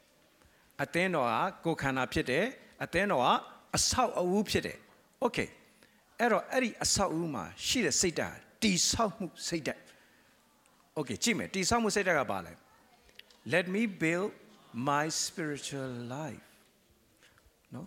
[0.84, 1.28] အတင်းတော်
[1.66, 2.46] ကကိုယ်ခန္ဓာဖြစ်တယ်
[2.84, 3.28] အတင်းတော်က
[3.76, 4.78] အဆောက်အဦဖြစ်တယ်
[5.20, 5.38] โอเค
[6.20, 9.82] အဲ့တော့အဲ့ဒီအဆောက်အဦမှာရှိတဲ့စိတ်ဓာတ်တိဆောက်မှုစိတ်ဓာတ်
[10.96, 12.54] โอเคကြည့်မယ်တိဆောက်မှုစိတ်ဓာတ်ကဘာလဲ
[13.54, 14.30] let me build
[14.75, 16.47] my spiritual life
[17.75, 17.87] နော်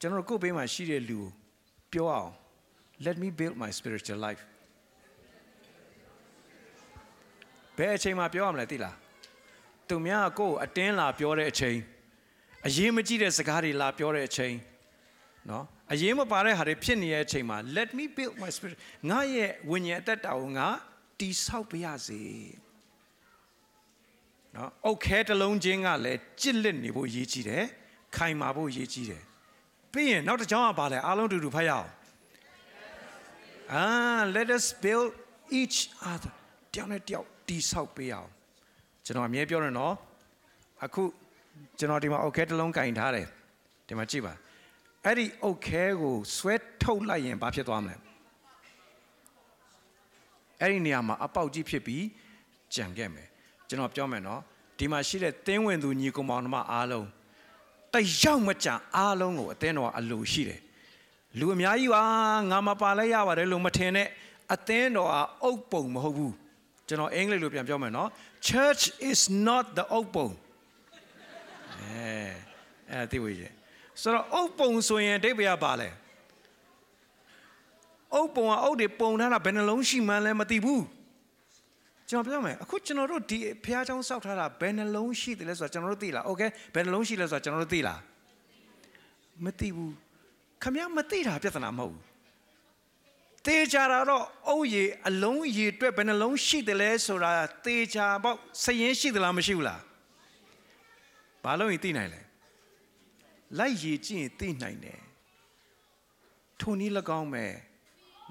[0.00, 1.28] ကျွန်တော်ကိုယ်ဘေးမှာရှိတဲ့လူကို
[1.92, 2.30] ပြောအောင်
[3.06, 4.42] let me build my spiritual life
[7.76, 8.96] ဘယ်အချိန်မှာပြောရမလဲသိလား
[9.88, 11.78] သူများကိုယ်အတင်းလာပြောတဲ့အချိန်
[12.66, 14.54] အရေးမကြီးတဲ့စကားတွေလာပြောတဲ့အချိန်
[15.50, 18.78] နော်အရေးမပါတဲ့ဟာတွေဖြစ်နေတဲ့အချိန်မှာ let me build my spirit
[19.10, 20.66] ငါရဲ့ဝိညာဉ်အသက်တာကိုငါ
[21.20, 22.20] တိဆောက်ပါရစေ
[24.56, 27.64] နော်အုတ်ခဲတစ်လုံးချင်းကလည်းကြစ်လက်နေဖို့ရည်ကြီးတယ်
[28.16, 29.22] ခိုင်မာဖို့ရည်ကြီးတယ်
[29.92, 31.88] ပြီးရင်နောက်တစ်ကြောင်းကပါလဲအားလုံးတူတူဖတ်ရအောင်
[33.80, 35.08] ah let us build
[35.60, 35.78] each
[36.12, 36.32] other
[36.72, 38.30] တယောက်နဲ့တယောက်တိဆောက်ပေးအောင်
[39.04, 39.94] ကျွန်တော်အမြဲပြောတယ်နော်
[40.84, 41.02] အခု
[41.78, 43.26] ကျွန်တော်ဒီမှာအုတ်ခဲတစ်လုံးကင်ထားတယ်
[43.88, 44.32] ဒီမှာကြည့်ပါ
[45.04, 47.96] အဲ့ဒီအုတ်ခဲကိုဆွဲထုတ်လိုက်ရင်ဘာဖြစ်သွားမလဲ
[50.60, 52.04] အဲ့ဒီနေရာမှာအပေါက်ကြီးဖြစ်ပြီး
[52.74, 53.28] ကြံခဲ့မယ်
[53.68, 54.40] ကျွန်တော်ပြောမယ်နော်
[54.78, 57.06] ဒီမှာရှိတဲ့သင်းဝင်သူညီကောင်မောင်နှမအားလုံး
[57.92, 60.60] တယောက်မကြံအားလုံးကိုအသင်းတော်အလိုရှိတယ်
[61.38, 62.02] လူအများကြီးပါ
[62.50, 64.08] ငါမပါလဲရပါတယ်လို့မထင်နဲ့
[64.54, 65.10] အသင်းတော်
[65.42, 66.34] အုပ်ပုံမဟုတ်ဘူး
[66.88, 68.08] ကျွန်တော်အင်္ဂလိပ်လိုပြန်ပြောမယ်နော်
[68.48, 70.28] church is not the အုပ်ပုံ
[71.80, 72.14] အဲ
[72.90, 73.36] အဲ့သိဝေး
[74.00, 75.88] ဆိုတော့အုပ်ပုံဆိုရင်အဓိပ္ပာယ်ကဘာလဲ
[78.14, 80.82] အုပ်ပုံကအုပ်တွေပုံထားတာဘယ်နှလုံးရှိမှန်းလဲမသိဘူး
[82.09, 86.41] ကျွန်တော်ပြောမယ်အခုကျွန်တော်တို့ဒီဖះเจ้าစောက်ထားတာဘယ်နှလုံးရှိတယ်လဲဆိုတော့ကျွန်တော်တို့သိလားโอเค
[86.73, 87.99] ဘယ်နှလုံးရှိလဲဆိုတော့ကျွန်တော်တို့သိလား
[89.43, 89.93] မသိဘူး
[90.63, 92.03] ခမရမသိတာပြဿနာမဟုတ်ဘူး
[93.47, 97.31] တေချာတော့အုပ်ရည်အလုံးရည်အတွက်ဘယ်နှလုံးရှိတယ်လဲဆိုတာ
[97.65, 99.81] တေချာပေါ့စရင်ရှိသလားမရှိဘူးလား
[101.43, 102.21] ဘာလို့ရင်သိနိုင်လဲ
[103.59, 104.99] လိုက်ရည်ကြည့်ရင်သိနိုင်တယ်
[106.59, 107.45] ထုံနည်း၎င်းပဲ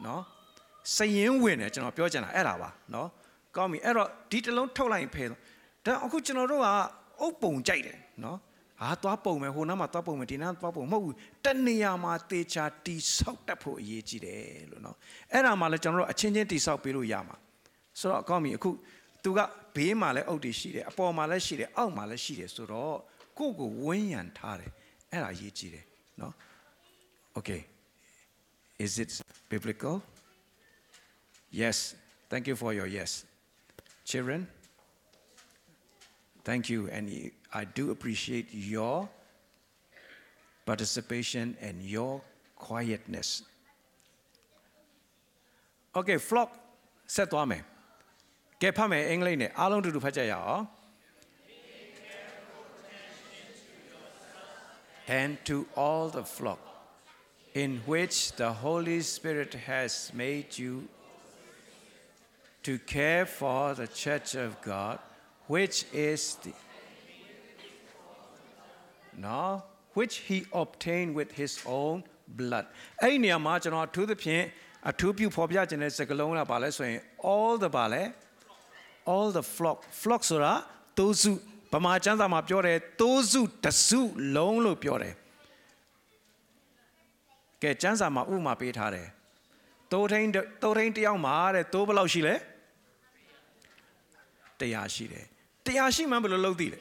[0.02, 0.22] เนาะ
[0.96, 3.06] စရင်ဝင်တယ်ကျွန်တော်ပြောချင်တာအဲ့ဒါပါเนาะ
[3.57, 5.39] ကောင်းပြီအဲ့တော့ဒီတလုံးထုတ်လိုက်ရင်ဖယ်တော့
[5.85, 6.67] ဒါအခုကျွန်တော်တို့က
[7.21, 8.37] အုပ်ပုံကြိုက်တယ်နော်
[8.81, 11.15] ဟာသွားပုံမယ်ဟိုနားမှာသွားပုံမယ်ဒီနားသွားပုံမဟုတ်ဘူး
[11.45, 14.95] တနေရာမှာတေချာတိဆောက်တတ်ဖို့အရေးကြီးတယ်လို့နော်
[15.33, 17.35] အဲ့ဒါမှလည်းကျွန်တော်တို့အချင်းချင်းတိဆောက်ပေးလို့ရမှာ
[17.99, 18.69] ဆိုတော့အကောင်းပြီအခု
[19.23, 19.39] သူက
[19.75, 22.95] ဘေးမှာလည်းအုပ်တွေရှိတယ်အပေါ်မှာလည်းရှိတယ်အောက်မှာလည်းရှိတယ်ဆိုတော့
[23.37, 24.71] ကိုယ့်ကိုဝန်းရံထားတယ်
[25.11, 25.85] အဲ့ဒါအရေးကြီးတယ်
[26.21, 26.33] နော်
[27.37, 27.61] okay
[28.85, 29.09] is it
[29.51, 29.95] biblical
[31.61, 31.77] yes
[32.31, 33.11] thank you for your yes
[34.10, 34.40] children
[36.48, 37.04] thank you and
[37.60, 38.96] i do appreciate your
[40.70, 42.12] participation and your
[42.66, 43.28] quietness
[45.98, 46.50] okay flock
[47.14, 47.62] ဆက်သွားမယ်
[48.62, 50.64] ကဲဖတ်မယ်အင်္ဂလိပ်နဲ့အားလုံးတူတူဖတ်ကြရအောင်
[55.20, 56.60] and to all the flock
[57.62, 60.72] in which the Holy Spirit has made you
[62.64, 64.98] to care for the church of God,
[65.46, 66.52] which is the
[69.16, 69.62] no,
[69.94, 71.96] which he obtained with his own
[72.38, 72.66] blood.
[73.02, 74.44] အဲ့ဒီနေရာမှာကျွန်တော်အထူးသဖြင့်
[74.90, 77.00] အထူးပြုဖော်ပြခြင်းတဲ့စကားလုံးကဘာလဲဆိုရင်
[77.32, 78.02] all the ဘာလဲ
[79.12, 80.52] all the flock flock ဆိုတာ
[80.98, 81.32] တိုးစု
[81.72, 84.00] ဗမာကျမ်းစာမှာပြောတယ်တိုးစုတစု
[84.36, 85.14] လုံးလို့ပြောတယ်
[87.62, 89.08] ကဲကျမ်းစာမှာဥပမာပေးထားတယ်
[89.92, 92.34] တိုးထိန်တိုးထိန်တယောက်မှာတဲ့တိုးဘယ်လောက်ရှိလဲ
[94.59, 95.25] တရားရှိတယ်
[95.65, 96.79] တရားရှိမှဘယ်လိုလုပ်သိလဲ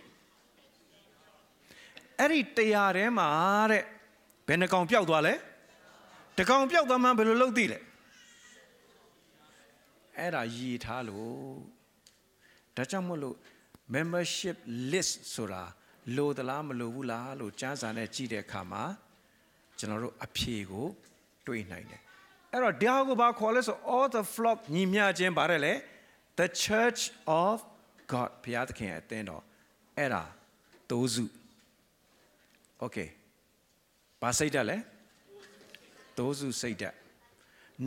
[2.19, 3.29] အဲ့ဒီတရားထဲမှာ
[3.71, 3.83] တဲ့
[4.47, 5.35] ဘယ်နှကောင်ပျောက်သွားလဲ
[6.39, 7.79] တကောင်ပျောက်သွားမှဘယ်လိုလုပ်သိလဲ
[10.19, 11.57] အဲ့ဒါရည်ထားလို့
[12.77, 13.37] ဒါကြောင့်မို့လို့
[13.95, 14.57] membership
[14.93, 15.63] list ဆိုတာ
[16.17, 18.85] လိုသလားမလိုဘူးလားလို့စမ်းစာနဲ့ကြည့်တဲ့အခါမှာ
[19.79, 20.87] ကျွန်တော်တို့အဖြေကို
[21.47, 22.01] တွေးနိုင်တယ်
[22.53, 25.75] အဲ့တော့ဒါကိုဘာခေါ်လဲဆို all the flock ညီမျှခြင်းပါတယ်လေ
[26.41, 27.01] the church
[27.43, 27.55] of
[28.13, 29.43] god ဘုရားသခင်ရဲ့အသင်းတော်
[29.99, 30.23] အဲ့ဒါ
[30.91, 31.25] တိုးစု
[32.85, 33.09] okay
[34.23, 34.79] ဘာစိတ်ဓာတ်လဲ
[36.19, 36.97] တိုးစုစိတ်ဓာတ်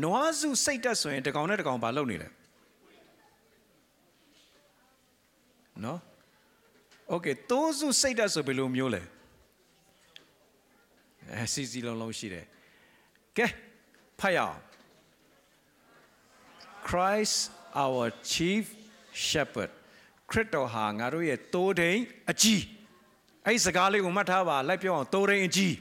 [0.04, 2.30] နွားစုစိတ်ဓာတ်ဆိုရင်တကောင်နဲ့တကောင်ဘာလုပ်နေလဲ
[5.84, 6.00] နော်
[7.14, 9.02] okay တိုးစုစိတ်ဓာတ်ဆိုဘယ်လိုမျိုးလဲ
[11.34, 12.46] အဲစီစီလုံးလုံးရှိတယ်
[13.38, 13.48] ကဲ
[14.20, 14.60] ဖတ်ရအောင်
[16.88, 17.38] Christ
[17.84, 18.64] our chief
[19.28, 19.72] shepherd
[20.32, 22.00] ခရစ်တော်ဟာငါတို့ရဲ့တိုးထိန်
[22.32, 22.62] အကြီး
[23.46, 25.76] အဲ့ဒီစကားလေးကိုမှတ်ထားပါလိုက်ပြောအောင်တိုးထိန်အကြီး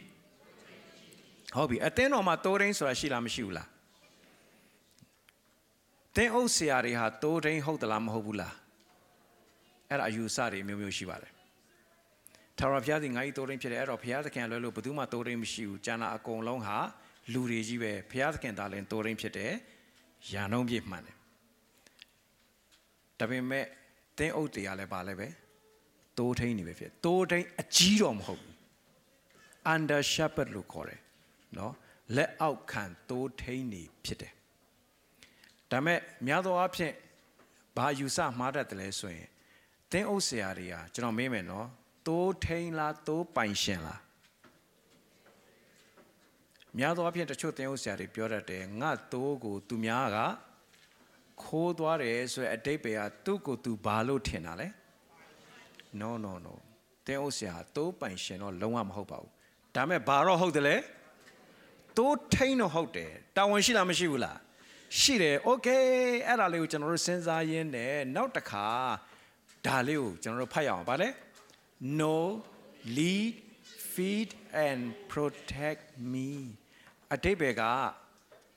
[1.57, 3.69] ဟုတ်ပြီအတင်းတော်မှာတိုးထိန်ဆိုတာရှိလားမရှိဘူးလား
[6.17, 8.55] တင်းအုပ်ဆရာတွေဟာတိုးထိန်ဟုတ်သလားမဟုတ်ဘူးလား
[9.91, 11.33] အဲ့ဒါအယူအဆတွေမျိုးမျိုးရှိပါတယ်
[12.59, 16.77] ထာဝရဘုရားသည်ငါ့၏တိုးရင်းဖြစ်တယ်အဲ့တော့ဘုရားသခင်လွယ်လို့ဘယ်သူမှတိုးရင်းမရှိဘူးကျန်တာအကုန်လုံးဟာ
[17.33, 19.53] လူတွေကြီးပဲဘုရားသခင်သားလည်းတိုးရင်းဖြစ်တယ်
[20.33, 21.16] ယာနှုံးပြည့်မှန်တယ်
[23.19, 23.65] ဒါပေမဲ့
[24.19, 25.29] တင်းအုပ်တရားလည်းပါလဲပဲ
[26.19, 28.55] တိုးထိန်နေပဲဖြစ်တိုးထိန်အကြီးတော့မဟုတ်ဘူး
[29.75, 31.01] under shepherd လို့ခေါ်တယ်
[31.59, 31.73] နော်
[32.17, 34.33] လက်အောက်ခံတိုးထိန်နေဖြစ်တယ်
[35.71, 36.95] ဒါမဲ့များသောအားဖြင့်
[37.77, 39.29] ဘာယူဆမှားတတ်တယ်လဲဆိုရင်
[39.93, 41.69] တင်းအုပ်ဆရာတွေဟာကျွန်တော်မေးမယ်နော်
[42.07, 44.01] တိုးထိန်လားတိုးပိုင်ရှင်လား
[46.79, 50.19] များသောအားဖြင့်တချို့တင်းအုပ်ဆရာတွေပြောတတ်တယ်ငါတိုးကိုသူများက
[51.43, 54.69] ခိုးသွားတယ်ဆိုရအတိတ်ပဲကသူ့ကိုသူဘာလို့ထင်တာလဲ
[56.01, 56.55] no no no
[57.07, 59.31] တင်းဥစရာသိုးပိုင်ရှင်တော့လုံးဝမဟုတ်ပါဘူး
[59.75, 60.77] ဒါမဲ့ဘာတော့ဟုတ်တယ်လဲ
[61.97, 64.39] သိုးထိန်တော့ဟုတ်တယ်တာဝန်ရှိလားမရှိဘူးလား
[64.99, 65.87] ရှိတယ် okay
[66.27, 68.67] အဲ့ဒါလေးကိုကျွန်တော်တို့စဉ်းစားရင်းနဲ့နောက်တစ်ခါ
[69.67, 71.09] ဒါလေးကိုကျွန်တော်တို့ဖတ်ရအောင်ဗာလဲ
[72.01, 72.17] no
[72.97, 73.33] lead
[73.93, 74.31] feed
[74.67, 76.31] and protect me
[77.15, 77.63] အတိတ်ပဲက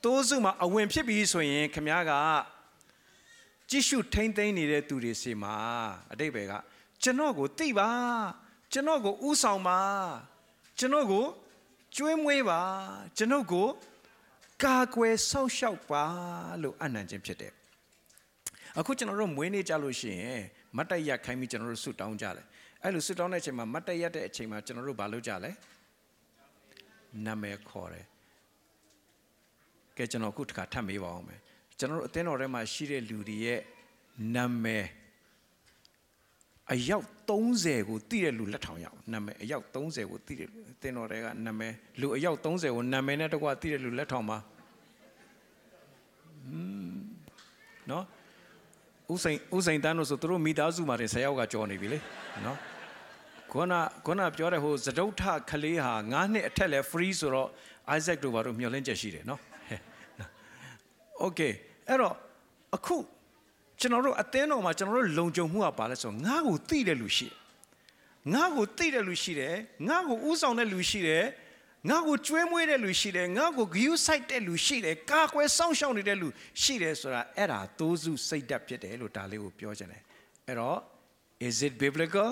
[0.04, 2.12] သိုးစုမှာအဝင်ဖြစ်ပြီးဆိုရင်ခမ ्या က
[3.70, 5.54] ကြည့်ရှုထိမ့်သိမ်းနေတဲ့သူတွေစီမှာ
[6.12, 6.52] အတိတ်ပဲက
[7.02, 7.90] ကျွန်တော်ကိုသိပါ
[8.72, 9.80] ကျွန်တော်ကိုဥဆောင်ပါ
[10.78, 11.24] ကျွန်တော်ကို
[11.96, 12.60] ကျွေးမွေးပါ
[13.16, 13.66] ကျွန်တော်ကို
[14.62, 16.04] ကာကွယ်ဆောက်ရှောက်ပါ
[16.62, 17.52] လို့အနံ့ခြင်းဖြစ်တယ်
[18.78, 20.42] အခုကျွန်တော်တို့မွေးနေ့ကြလို့ရှိရင်
[20.76, 22.46] မတ်တက်ရက်ခိုင်းပြီးကျွန်တော်တို့ဆုတောင်းကြတယ်
[22.82, 25.50] အဲ့လိုဆုတောင်းတဲ့အချိန်မှာမတ်တက်ရက်တဲ့အချိန်မှာကျွန်တော်တို့ဘာလုပ်ကြလဲ
[27.24, 28.06] နာမည်ခေါ်တယ်
[29.96, 31.40] ကဲကျွန်တော်အခုတစ်ခါထပ်မေးပါအောင်မယ်
[31.79, 33.59] ကျွန်တော်တို့အသင်းတော်ထဲမှာရှိတဲ့လူတွေရဲ့
[34.35, 34.85] နာမည်
[36.73, 44.37] အယောက်30ကိုသိတဲ့လူလက်ထောင်ရအောင်နာမည်အယောက်30ကိုသိတဲ့လူအသင်းတော်တွေကနာမည်လူအယောက်30ကိုနာမည်နဲ့တကွသိတဲ့လူလက်ထောင်ပါ
[46.47, 46.93] อืม
[47.87, 48.03] เนาะ
[49.13, 51.99] ဥစိန်ဥစိန်တန်းတို့ဆိုသူတို့မိသားစုမှာတွေ10ယောက်ကကြော်နေပြီလေ
[52.45, 52.57] နော်
[53.51, 53.73] ခုန
[54.05, 57.49] ခုနပြောတဲ့ဟိုသဒုဋ္ဌခလေးဟာ9နှစ်အထက်လဲ free ဆိုတော့
[57.97, 59.41] Isaac တို့ဘာလို့မျှော်လင့်ချက်ရှိတယ်နော်
[61.25, 61.53] Okay
[61.90, 62.14] အဲ့တော့
[62.76, 62.96] အခု
[63.80, 67.36] ကျွန်တော်တို့အသင်းတော်မှာကျွန်တော်တို့လုံခြုံမှုကပါလဲဆိုငါ့ကိုသိတဲ့လူရှိတယ်
[68.34, 69.54] ငါ့ကိုသိတဲ့လူရှိတယ်
[69.88, 71.24] ငါ့ကိုဥဆောင်တဲ့လူရှိတယ်
[71.88, 76.28] ငါ့ကိုကျွေးမွေးတဲ့လူရှိတယ်ငါ့ကိုဂယူးဆိုင်တဲ့လူရှိတယ်ကာကွယ်စောင့်ရှောက်နေတဲ့လူ
[76.62, 80.02] ရှိတယ်ဆိုတာအဲ့ဒါသိုးစုစိတ်ဓာတ်ဖြစ်တယ်လို့ဒါလေးကိုပြောချင်တယ်
[80.46, 80.78] အဲ့တော့
[81.48, 82.30] is it biblical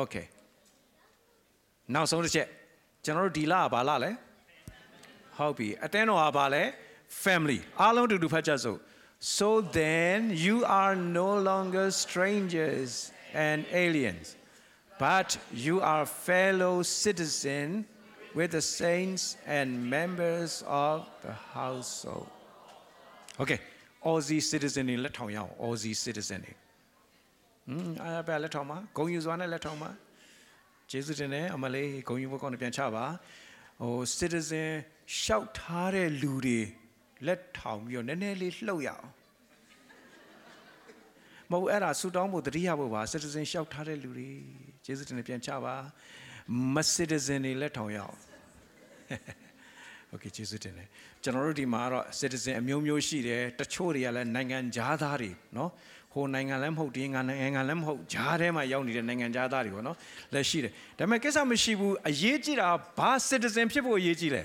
[0.00, 0.26] okay
[1.94, 2.48] နောက်ဆုံးတစ်ချက်
[3.04, 4.10] ကျွန်တော်တို့ဒီလကဘာလလဲ
[5.37, 6.63] ဟုတ်ပြီအတင်းတော်ကဘာလဲ
[7.25, 8.77] family အားလုံးတူတူဖတ်ကြစို့
[9.37, 9.49] so
[9.81, 12.91] then you are no longer strangers
[13.47, 14.27] and aliens
[15.05, 15.29] but
[15.65, 17.67] you are fellow citizen
[18.37, 19.23] with the saints
[19.57, 20.51] and members
[20.87, 22.29] of the household
[23.43, 23.59] okay
[24.09, 29.91] Aussie citizen တွေလက်ထောင်ရအောင် Aussie citizen တွေဟွန်းအားပဲလက်ထောင်မှာဂုံယူစွာနဲ့လက်ထောင်မှာ
[30.91, 33.05] ကြ ကျေးဇူးတင်တယ်အမလေးဂုဏ်ယူဖို့ကောင်းတယ်ပြန်ချပါ
[33.81, 34.69] ဟို citizen
[35.21, 36.59] ရှောက်ထားတဲ့လူတွေ
[37.25, 39.07] လက်ထောင်ပြီးတော့နည်းနည်းလေးလှုပ်ရအောင်
[41.51, 44.29] မဟုတ်အဲ့ဒါဆူတောင်းဖို့တတိယဖို့ပါ citizen ရှောက်ထားတဲ့လူတွေ
[44.85, 45.75] ကျေးဇူးတင်တယ်ပြန်ချပါ
[46.73, 48.17] မ citizen တွေလက်ထောင်ရအောင်
[50.13, 50.87] Okay ကျေးဇူးတင်တယ်
[51.23, 55.69] ကျွန်တော်တို့ဒီမှာတော့ citizen အမျိုးမျိုးရှိတယ်တချို့တွေကလည်းနိုင်ငံသားတွေเนาะ
[56.14, 59.96] ဟိုနိုင်ငံလည်းမဟုတ်ဒီနိုင်ငံနိုင်ငံလည်းမဟုတ်ဂျားထဲမှာရောက်နေတဲ့နိုင်ငံသားတွေပေါ့နော်
[60.34, 64.44] လက်ရှိတယ်ဒါပေမဲ့ကိစ္စမရှိဘူးအရေးကြီးတာဘာ citizen ဖြစ်ဖို့အရေးကြီးလဲ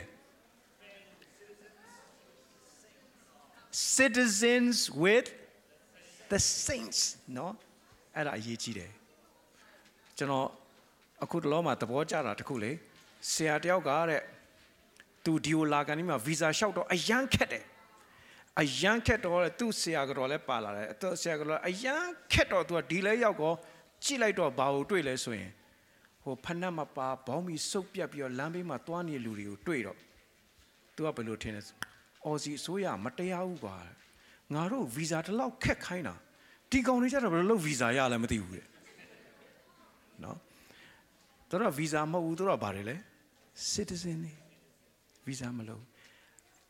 [3.98, 5.28] citizens with
[6.32, 7.00] the saints
[7.38, 7.54] နော်
[8.16, 8.92] အဲ့ဒါအရေးကြီးတယ်
[10.18, 10.48] ကျွန်တော်
[11.24, 12.72] အခုတလောမှာသဘောကျတာတခုလေ
[13.32, 14.22] ဆရာတယောက်ကတဲ့
[15.24, 17.64] သူဒီယိုလာကန်ဒီမှာဗီဇာလျှောက်တော့အရန်ခက်တယ်
[18.62, 23.56] အရန်ခက်တော့သူ့ဆရာကတော့လည်းပါလာတယ်သူ့ဆရာကတော့အရန်ခက်တော့သူကဒီလဲရောက်တော့
[24.04, 25.52] ကြည့်လိုက်တော့ဘာကိုတွေ့လဲဆိုရင်
[26.24, 29.98] ဟိုဖနက်မပါဘောင်းမီစုပ်ပြတ်ပြီးတော့လမ်းဘေးမှာတွားနေတဲ့လူတွေကိုတွေ့တော့
[30.96, 31.62] သူကဘယ်လိုထင်လဲ
[32.26, 33.76] အော်စီအစိုးရမတရားဘူးကွာ
[34.54, 36.16] ငါတို့ဗီဇာတစ်လောက်ခက်ခိုင်းတာ
[36.72, 38.68] ဒီကောင်တွေကျတော့ဘယ်လိုလုပ်ဗီဇာရလဲမသိဘူးတဲ့
[40.24, 40.38] နော်
[41.50, 42.96] တို့ကဗီဇာမဟုတ်ဘူးတို့ကဘာတွေလဲ
[43.72, 44.34] citizen တွေ
[45.28, 45.84] ဗီဇာမလုပ်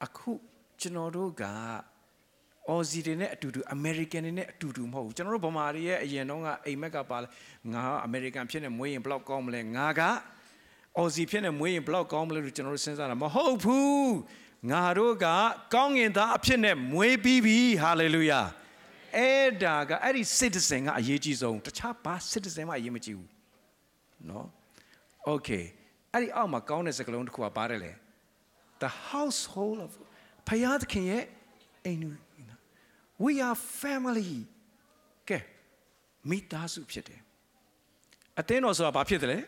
[0.06, 0.32] အခု
[0.81, 1.45] ကျွန်တော်တို့က
[2.69, 7.29] အော်စီတွေနဲ့အတူတူအမေရိကန်တွေနဲ့အတူတူမဟုတ်ဘူးကျွန်တော်တို့ဗမာတွေရဲ့အရင်တော့ကအိမ်မက်ကပါလဲ
[7.73, 10.03] ငါအမေရိကန်ဖြစ်နေမွေးရင်ဘလောက်ကောင်းမလဲငါက
[10.99, 14.14] အော်စီဖြစ်နေမွေးရင်ဘလောက်ကောင်းမလဲလို့ကျွန်တော်တို့စဉ်းစားတာမဟုတ်ဘူး
[14.71, 15.27] ငါတို့က
[15.75, 18.40] ကောင်းငင်သားအဖြစ်နဲ့မွေးပြီးပြီဟာလေလုယာ
[19.17, 23.31] အဲ့ဒါကအဲ့ဒီ citizen ကအရေးကြီးဆုံးတခြားဘာ citizen မှအရေးမကြီးဘူး
[24.27, 24.45] เนาะ
[25.33, 25.64] okay
[26.12, 27.93] အဲ့ဒီအောက်မှာကောင်းတဲ့စကားလုံးတစ်ခုကပါတယ်လေ
[28.83, 29.93] the household of
[30.50, 31.24] ဖယားသခင်ရဲ့
[31.86, 32.10] အိမ်လူ
[33.24, 34.34] we are family
[35.30, 35.38] ကဲ
[36.30, 37.22] မိသားစုဖြစ်တယ်
[38.40, 39.40] အသင်းတော်ဆိုတာဘာဖြစ်တယ်လဲ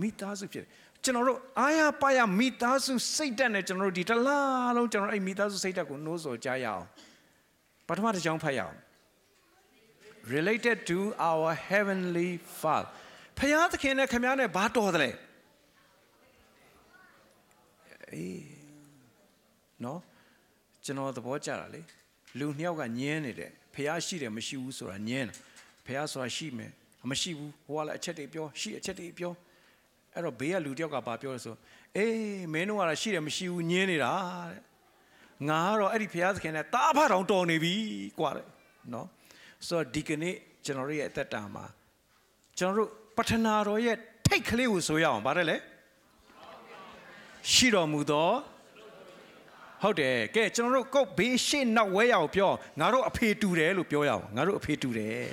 [0.00, 0.70] မိသားစုဖြစ်တယ်
[1.04, 6.84] ကျွန်တော်တို့အားရပါရမိသားစုစိတ်တက်နဲ့ကျွန်တော်တို့ဒီတလားလုံးကျွန်တော်အဲ့မိသားစုစိတ်တက်ကိုနှိုးဆော်ကြရအောင်
[7.88, 8.76] ပထမတစ်ကြောင်းဖတ်ရအောင်
[10.34, 10.98] related to
[11.30, 12.90] our heavenly father
[13.38, 15.10] ဖယားသခင်နဲ့ခင်ဗျားနဲ့ဘာတော်တယ်လဲ
[18.12, 18.42] အေး
[19.84, 20.00] နော်
[20.84, 21.80] ကျွန်တော်သဘောကျတာလေ
[22.38, 25.34] လူနှစ်ယောက်ကညင်းနေတယ်ဖះရှိတယ်မရှိဘူးဆိုတာညင်းတာ
[25.86, 26.70] ဖះဆိုတာရှိမယ်
[27.10, 29.32] မရှိဘူးဟိုကလည်းအချက်တွေပြောရှိအချက်တွေပြော
[30.14, 31.54] အဲ့တော့ဘေးကလူတယောက်ကပါပြောလို့ဆို
[31.96, 34.12] အေးမင်းတို့ကတော့ရှိတယ်မရှိဘူးညင်းနေတာ
[34.52, 34.62] တဲ့
[35.48, 37.74] ငါကတော့အဲ့ဒီဖះသခင်နဲ့တားဖတ်တော်တော်နေပြီ
[38.18, 38.46] ကွာတဲ့
[38.92, 39.06] နော်
[39.66, 41.64] ဆိုတော့ဒီကနေ့ကျွန်တော်တို့ရဲ့အသက်တာမှာ
[42.58, 45.56] ကျွန်တော်တို့ပထနာတော်ရဲ့ထိတ်ကလေးကိုဆိုရအောင်ဗါတယ်လေ
[47.52, 48.30] ရှိတော်မူသော
[49.82, 55.28] ဟုတ်တယ်ကဲကျွန်တော်တို့ကုတ်ဘေးရှေ့နောက်ဝဲရအောင်ပြောငါတို့အဖေတူတယ်လို့ပြောရအောင်ငါတို့အဖေတူတယ်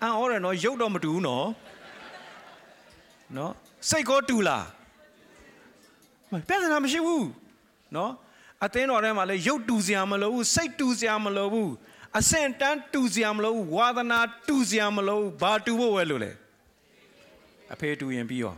[0.00, 1.46] အန်အော်ရနော်ရုပ်တော့မတူဘူးနော်
[3.36, 3.52] နော်
[3.88, 4.66] စိတ်ကောတူလား
[6.48, 7.28] ပြဿနာမရှိဘူး
[7.96, 8.10] နော်
[8.64, 11.70] အသင်းတော်ထဲမှာလည်းရုပ်တူစရာမလိုဘူးစိတ်တူစရာမလိုဘူး
[12.18, 16.32] အစင်တန်းတူစရာမလိုဘူးဝါသနာတူစရာမလိုဘူးဘာတူဖို့ပဲလို့လဲ
[17.72, 18.54] အဖေတူရင်ပြီးရော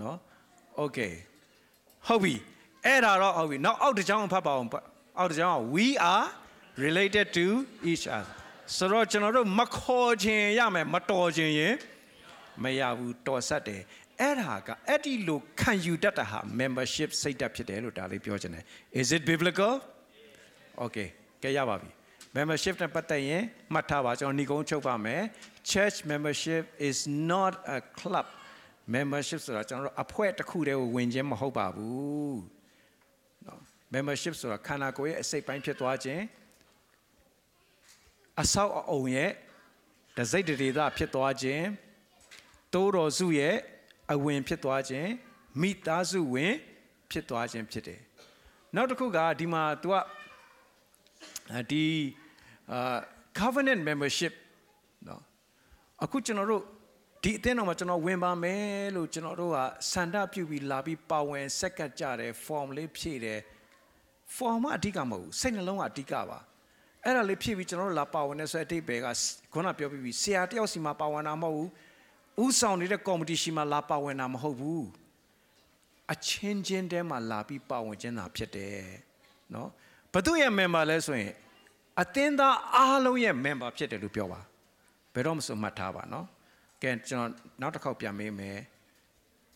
[0.00, 0.16] နော်
[0.77, 0.99] โอเค
[2.07, 2.35] ဟုတ်ပြီ
[2.85, 4.69] အဲ့ဒါတော့ဟုတ်ပြီနောက်အောက်တစ်ကြောင်းဖတ်ပါအောင်
[5.19, 6.27] အောက်တစ်ကြောင်းက we are
[6.85, 7.45] related to
[7.91, 8.35] each other
[8.77, 11.75] ဆိုတော့ကျွန်တော်တို့မခေါ်ခြင်းရမယ်မတော်ခြင်းရင်
[12.63, 13.81] မရဘူးတော်ဆက်တယ်
[14.19, 18.63] အဲ့ဒါကအဲ့ဒီလိုခံယူတတ်တာဟာ membership စိတ်ဓာတ်ဖြစ်တယ်လို့ဒါလေးပြောချင်တယ်
[19.01, 19.73] is it biblical
[20.83, 21.07] okay
[21.43, 21.89] ကဲရပါပြီ
[22.37, 25.21] membership နဲ့ပတ်သက်ရင်မှတ်ထားပါကျွန်တော်ညီကုန်းချုပ်ပါမယ်
[25.71, 26.97] church membership is
[27.31, 28.27] not a club
[28.93, 32.37] membership ဆိုတာကျွန်တော်တို့အဖွဲ့တစ်ခုတည်းကိုဝင်ခြင်းမဟုတ်ပါဘူး
[33.43, 33.59] เนาะ
[33.93, 36.21] membership ဆိုတာခန္ဓာကိုယ်ရဲ့အစိတ်ပိုင်းဖြစ်သွားခြင်း
[38.41, 39.31] အဆောက်အအုံရဲ့
[40.17, 41.65] တစိတ်တရေသားဖြစ်သွားခြင်း
[42.73, 43.55] တိုးတော်စုရဲ့
[44.13, 45.09] အဝင်ဖြစ်သွားခြင်း
[45.61, 46.53] မိသားစုဝင်
[47.11, 48.01] ဖြစ်သွားခြင်းဖြစ်တယ်
[48.75, 49.95] နောက်တစ်ခုကဒီမှာ तू က
[51.71, 51.85] ဒီ
[52.71, 52.97] အာ
[53.39, 54.33] covenant membership
[55.05, 55.19] เนาะ
[56.03, 56.63] အခုကျွန်တော်တို့
[57.26, 59.58] ဒီအသင်းတော်မှာကျွန်တော်ဝင်ပါမယ်လို့ကျွန်တော်တို့က
[59.92, 63.40] စန္ဒပြုပြီးလာပြီးပါဝင်စက္ကပ်ကြတယ် form လေးဖြည့်တယ်
[64.36, 66.38] form အဓိကမဟုတ်ဘူးစိတ်နှလုံးကအဓိကပါ
[67.04, 69.06] အဲ့ဒါလေးဖြည့်ပြီးကျွန်တော်တို့လာပါဝင်နေဆိုအတိတ်ပဲက
[69.52, 71.70] ခုနပြောပြီးပြီဆရာတယောက်စီမှာပါဝင်တာမဟုတ်ဘူး
[72.44, 74.86] ဥဆောင်နေတဲ့ကော်မတီရှိမှာလာပါဝင်တာမဟုတ်ဘူး
[76.12, 78.80] အချင်းချင်းတဲမှာလာပြီးပါဝင်ခြင်းသာဖြစ်တယ်
[79.54, 79.68] နော်
[80.12, 81.32] ဘသူရဲ့ member လဲဆိုရင်
[82.02, 84.40] အသင်းသားအားလုံးရဲ့ member ဖြစ်တယ်လို့ပြောပါ
[85.14, 86.26] ဘယ်တော့မှစမှတ်ထားပါနော်
[86.82, 88.58] ကဲကျွန်တော်နောက်တစ်ခေါက်ပြန်မေးမယ်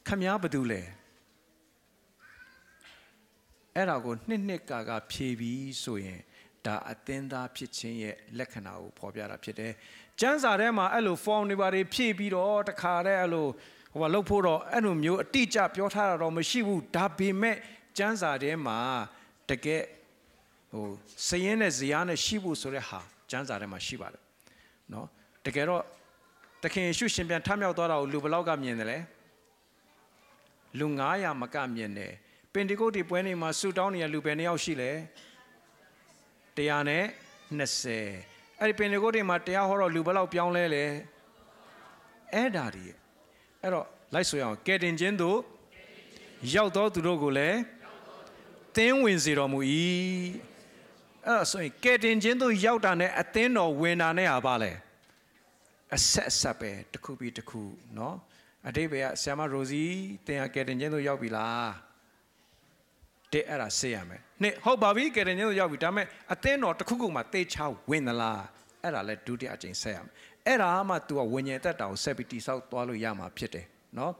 [0.06, 0.82] ခမားဘာတူလဲ
[3.74, 6.20] အဲ့ဒါကိုနှစ်နှစ်ကာကဖြေပြီးဆိုရင်
[6.66, 9.72] ဒါအသင်းသားဖြစ်ခြင်းရဲ့လက္ခဏာကိုဖော်ပြတာဖြစ်တယ်။
[10.20, 13.46] ကျမ်းစာထဲမှာအဲ့လို form တွေပါတွေဖြည့်ပြီးတော့တခါတည်းအဲ့လို
[13.92, 17.56] ဟိုကလှုပ်ဖို့တော့အဲ့လိုမျိုးအတိအကျပြောထားတာတော့မရှိဘူး။ဒါပေမဲ့
[17.98, 18.78] ကျမ်းစာထဲမှာ
[19.50, 19.82] တကယ်
[20.72, 20.86] ဟို
[21.28, 24.22] စည်ရင်းနဲ့ဇာတ်နဲ့ရှိဖို့ဆိုတဲ့ဟာကျမ်းစာထဲမှာရှိပါတယ်။
[24.92, 25.06] နော်
[25.46, 25.82] တကယ်တော့
[26.62, 28.98] တခင်ယေရှုရှင်ပြန်ထမြောက်သွားတာကိုလူဘယ်လောက်ကမြင်တယ်လဲ
[30.78, 32.12] လူ900မကမြင်တယ်
[32.52, 34.90] ပင်တီကုတ်ဒီပွဲနေမှာဆူတောင်းနေတဲ့လူပဲနှစ်ယောက်ရှိလဲ
[36.56, 37.04] 100နဲ့
[37.58, 40.84] 20အဲ့ဒီပင်တီကုတ်ဒီမှာတရားဟောတော့လူဘယ်လောက်ပြောင်းလဲလဲ
[42.34, 42.84] အဲ့ဒါဒီ
[43.62, 45.38] အဲ့တော့လိုက်ဆိုရအောင်ကဲတင်ခြင်းတို့
[46.54, 47.58] ရောက်တော့သူတို့ကိုလည်း
[48.76, 49.60] သင်းဝင်စေတော်မူ၏
[51.26, 54.72] အဲ့တော့ဆိုရင်ကဲတင်ခြင်းတို့ရောက်တာနဲ့အသင်းတော်ဝင်တာနဲ့ဟာပါလဲ
[55.95, 57.61] အဆက်အဆက်ပဲတစ်ခုပြီးတစ်ခု
[57.95, 58.15] เนาะ
[58.67, 59.83] အတိတ်ပဲကဆ iam မရိုစီ
[60.27, 61.69] တင်ဟာကဲတင်ခြင်းတို့ရောက်ပြီလား
[63.33, 68.41] တဲ့အဲ့ဒါဆေးရမယ်နှစ်ဟုတ်ပါပြီကဲတင်ခြင်းတို့ရောက်ပြီဒါပေမဲ့အသင်းတော်တစ်ခုခုမှတေချာဝင်သလား
[68.83, 70.13] အဲ့ဒါလဲဒုတိယအကြိမ်ဆက်ရမယ်
[70.47, 74.11] အဲ့ဒါမှ तू ကဝิญဉ္ဇတက်တာကိုဆက်ပြီးတိဆောက်သွားလို့ရမှာဖြစ်တယ်เนาะ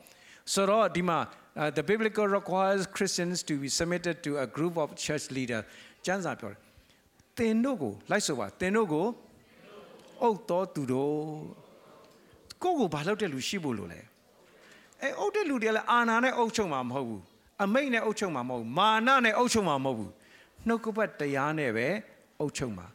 [0.54, 1.20] ဆိုတော့ဒီမှာ
[1.62, 5.66] uh, the biblical requires Christians to be submitted to a group of church leaders
[6.06, 6.60] ကျမ်းစာပြောတယ်
[7.38, 9.06] သင်တို့ကိုလိုက်ဆိုပါသင်တို့ကို
[10.23, 11.21] အုပ်တော်သူတို့
[12.63, 14.01] ကိုယ့်ကိုဘာလုပ်တဲ့လူရှိဖို့လို့လဲ
[15.03, 17.23] အဲအုပ်တဲ့လူတွေကလည်းအာနာနဲ့အုပ်ချုပ်မှာမဟုတ်ဘူး
[17.65, 20.13] အမိတ်နဲ့အုပ်ချုပ်မှာမဟုတ်ဘူးမာနနဲ့အုပ်ချုပ်မှာမဟုတ်ဘူး
[20.67, 21.89] နှုတ်ကပတ်တရားနဲ့ပဲ
[22.41, 22.87] အုပ်ချုပ်မှာ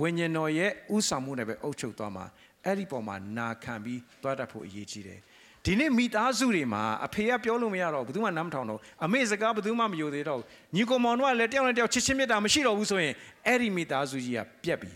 [0.00, 2.24] ဝိညာဉ်တော်ရဲ့ဥဆောင်မှုနဲ့ပဲအုပ်ချုပ်သွားမှာ
[2.64, 5.20] အဲ့ဒီပေါ်မှာနာခံပြီးသွားတတ်ဖို့အရေးကြီးတယ်
[5.64, 10.40] ဒီနေ့မိသားစုတွေမှာအဖေကပြောလို့မရတော့ဘူးဘယ်သူမှနားမထောင်တော့အမေစကားဘယ်သူမှမယိုသေးတော့
[10.74, 13.14] ညီကောင်မောင်တို့ကလည်းတယောက်နဲ့တယောက်ချစ်ချင်းမြတ်တာမရှိတော့ဘူးဆိုရင်
[13.46, 14.92] အဲ့ဒီမိသားစုကြီးကပြက်ပြီ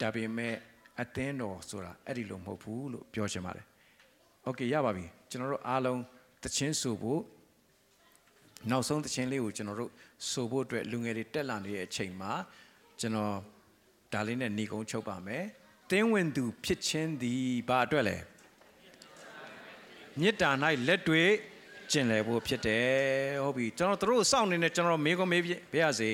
[0.00, 0.54] ဒါပေမဲ့
[1.01, 3.65] အသင်းတော်ဆိုတာအဲ့ဒီလိုမဟုတ်ဘူးလို့ပြောချင်ပါတယ်
[4.43, 6.01] โอเคရပါပြီကျွန်တော်တို့အားလုံး
[6.43, 7.21] တချင်းဆိုဖို့
[8.69, 9.91] နောက်ဆုံးတချင်းလေးကိုကျွန်တော်တို့
[10.29, 12.31] ဆိုဖို့အတွက်လူငယ်တွေတက်လာနေတဲ့အချိန်မှာ
[12.99, 13.35] ကျွန်တော်
[14.13, 15.43] ဒါလေးနဲ့ညီကုန်းချုပ်ပါမယ်
[15.91, 18.17] တင်းဝင်သူဖြစ်ချင်းသည်ဘာအတွက်လဲ
[20.19, 20.49] မေတ္တာ၌
[20.87, 21.29] လက်တွေ့
[21.91, 22.89] ကျင်လည်ဖို့ဖြစ်တယ်
[23.43, 26.11] ဟုတ်ပြီကျွန်တော်တို့စောင့်နေနေကျွန်တော်မေးခွန်းမေးပြရစေ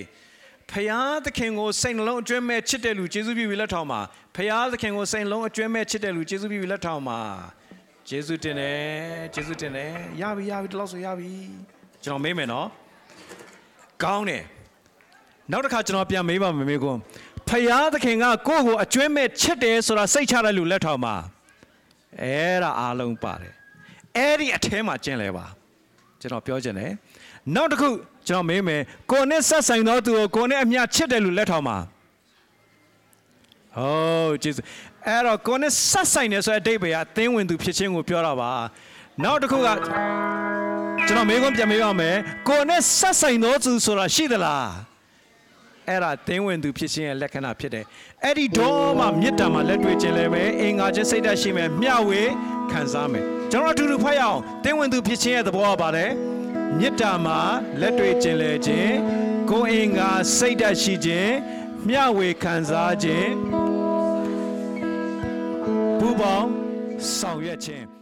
[0.72, 4.00] ဖယားသခင်ကိုစိတ်နှလုံးအကျွမ်းမဲ့ချစ်တဲ့လူကျေးဇူးပြုပြီးလက်ထောင်ပါ
[4.36, 7.20] ဖယားသခင်ကိုစိတ်နှလုံးအကျွမ်းမဲ့ချစ်တဲ့လူကျေးဇူးပြုပြီးလက်ထောင်ပါ
[8.08, 8.78] ကျေးဇူးတင်တယ်
[9.34, 11.30] ကျေးဇူးတင်တယ်ရပြီရပြီဒီလောက်ဆိုရပြီ
[12.04, 12.66] ကျွန်တော်မေးမယ်နော်
[14.04, 14.44] ကောင်းတယ်
[15.52, 17.00] နောက်တစ်ခါကျွန်တော်ပြန်မေးပါမယ်မေးခွန်း
[17.48, 21.14] ဖယားသခင်ကကိုယ့်ကိုအကျွမ်းမဲ့ချစ်တယ်ဆိုတာစိတ်ချတဲ့လူလက်ထောင်ပါ
[22.22, 23.54] အဲ့ဒါအားလုံးပါတယ်
[24.16, 25.46] အဲ့ဒီအထဲမှာကျင်လဲပါ
[26.20, 26.92] ကျွန်တော်ပြောချင်တယ်
[27.54, 27.88] နောက်တစ်ခု
[28.28, 31.76] ကျွန်တော်မေးမယ်ကိုနဲ့ဆက်ဆိုင်သောသူကိုကိုနဲ့အမျှချစ်တယ်လို့လက်ထောင်ပါ
[33.76, 33.90] ဟု
[34.28, 34.64] တ်ကျေးဇူး
[35.06, 38.50] အဲ့တော့ကိုနဲ့ဆက်ဆိုင်တယ်ဆိုတဲ့အဓိပ္ပာယ်ကသင်းဝင်သူဖြစ်ခြင်းကိုပြောတာပါ
[39.22, 39.68] နောက်တစ်ခုက
[41.08, 42.16] ကျွန်တော်မေးခွန်းပြန်မေးပါမယ်
[42.48, 44.68] ကိုနဲ့ဆက်ဆိုင်သောသူဆိုတာရှိသလား
[45.88, 47.84] အဲ့ဒါသင်းဝင်သူဖြစ်ခြင်းရဲ့လက္ခဏာဖြစ်တယ်
[48.24, 52.22] အဲ့ဒီတော့မှမေတ္တာမှာလက်တွေ့ခြင်းလည်းပဲအင်္ဂါချင်းစိတ်ဓာတ်ရှိမယ်မျှဝေ
[52.70, 56.10] ခံစားမယ်ကျွန်တော်အတူတူဖတ်ရအောင်သင်းဝင်သူဖြစ်ခြင်းရဲ့သဘောကပါတယ်
[56.78, 57.40] မေတ္တာမှာ
[57.80, 58.94] လက်တွေ့ခြင်းလဲခြင်း
[59.50, 61.34] ကိုယ်အင်္ဂါစိတ်ဓာတ်ရှိခြင်း
[61.88, 63.32] မျှဝေခံစားခြင်း
[65.98, 66.50] ပူပေါင်း
[67.18, 67.99] ဆောင်ရွက်ခြင်း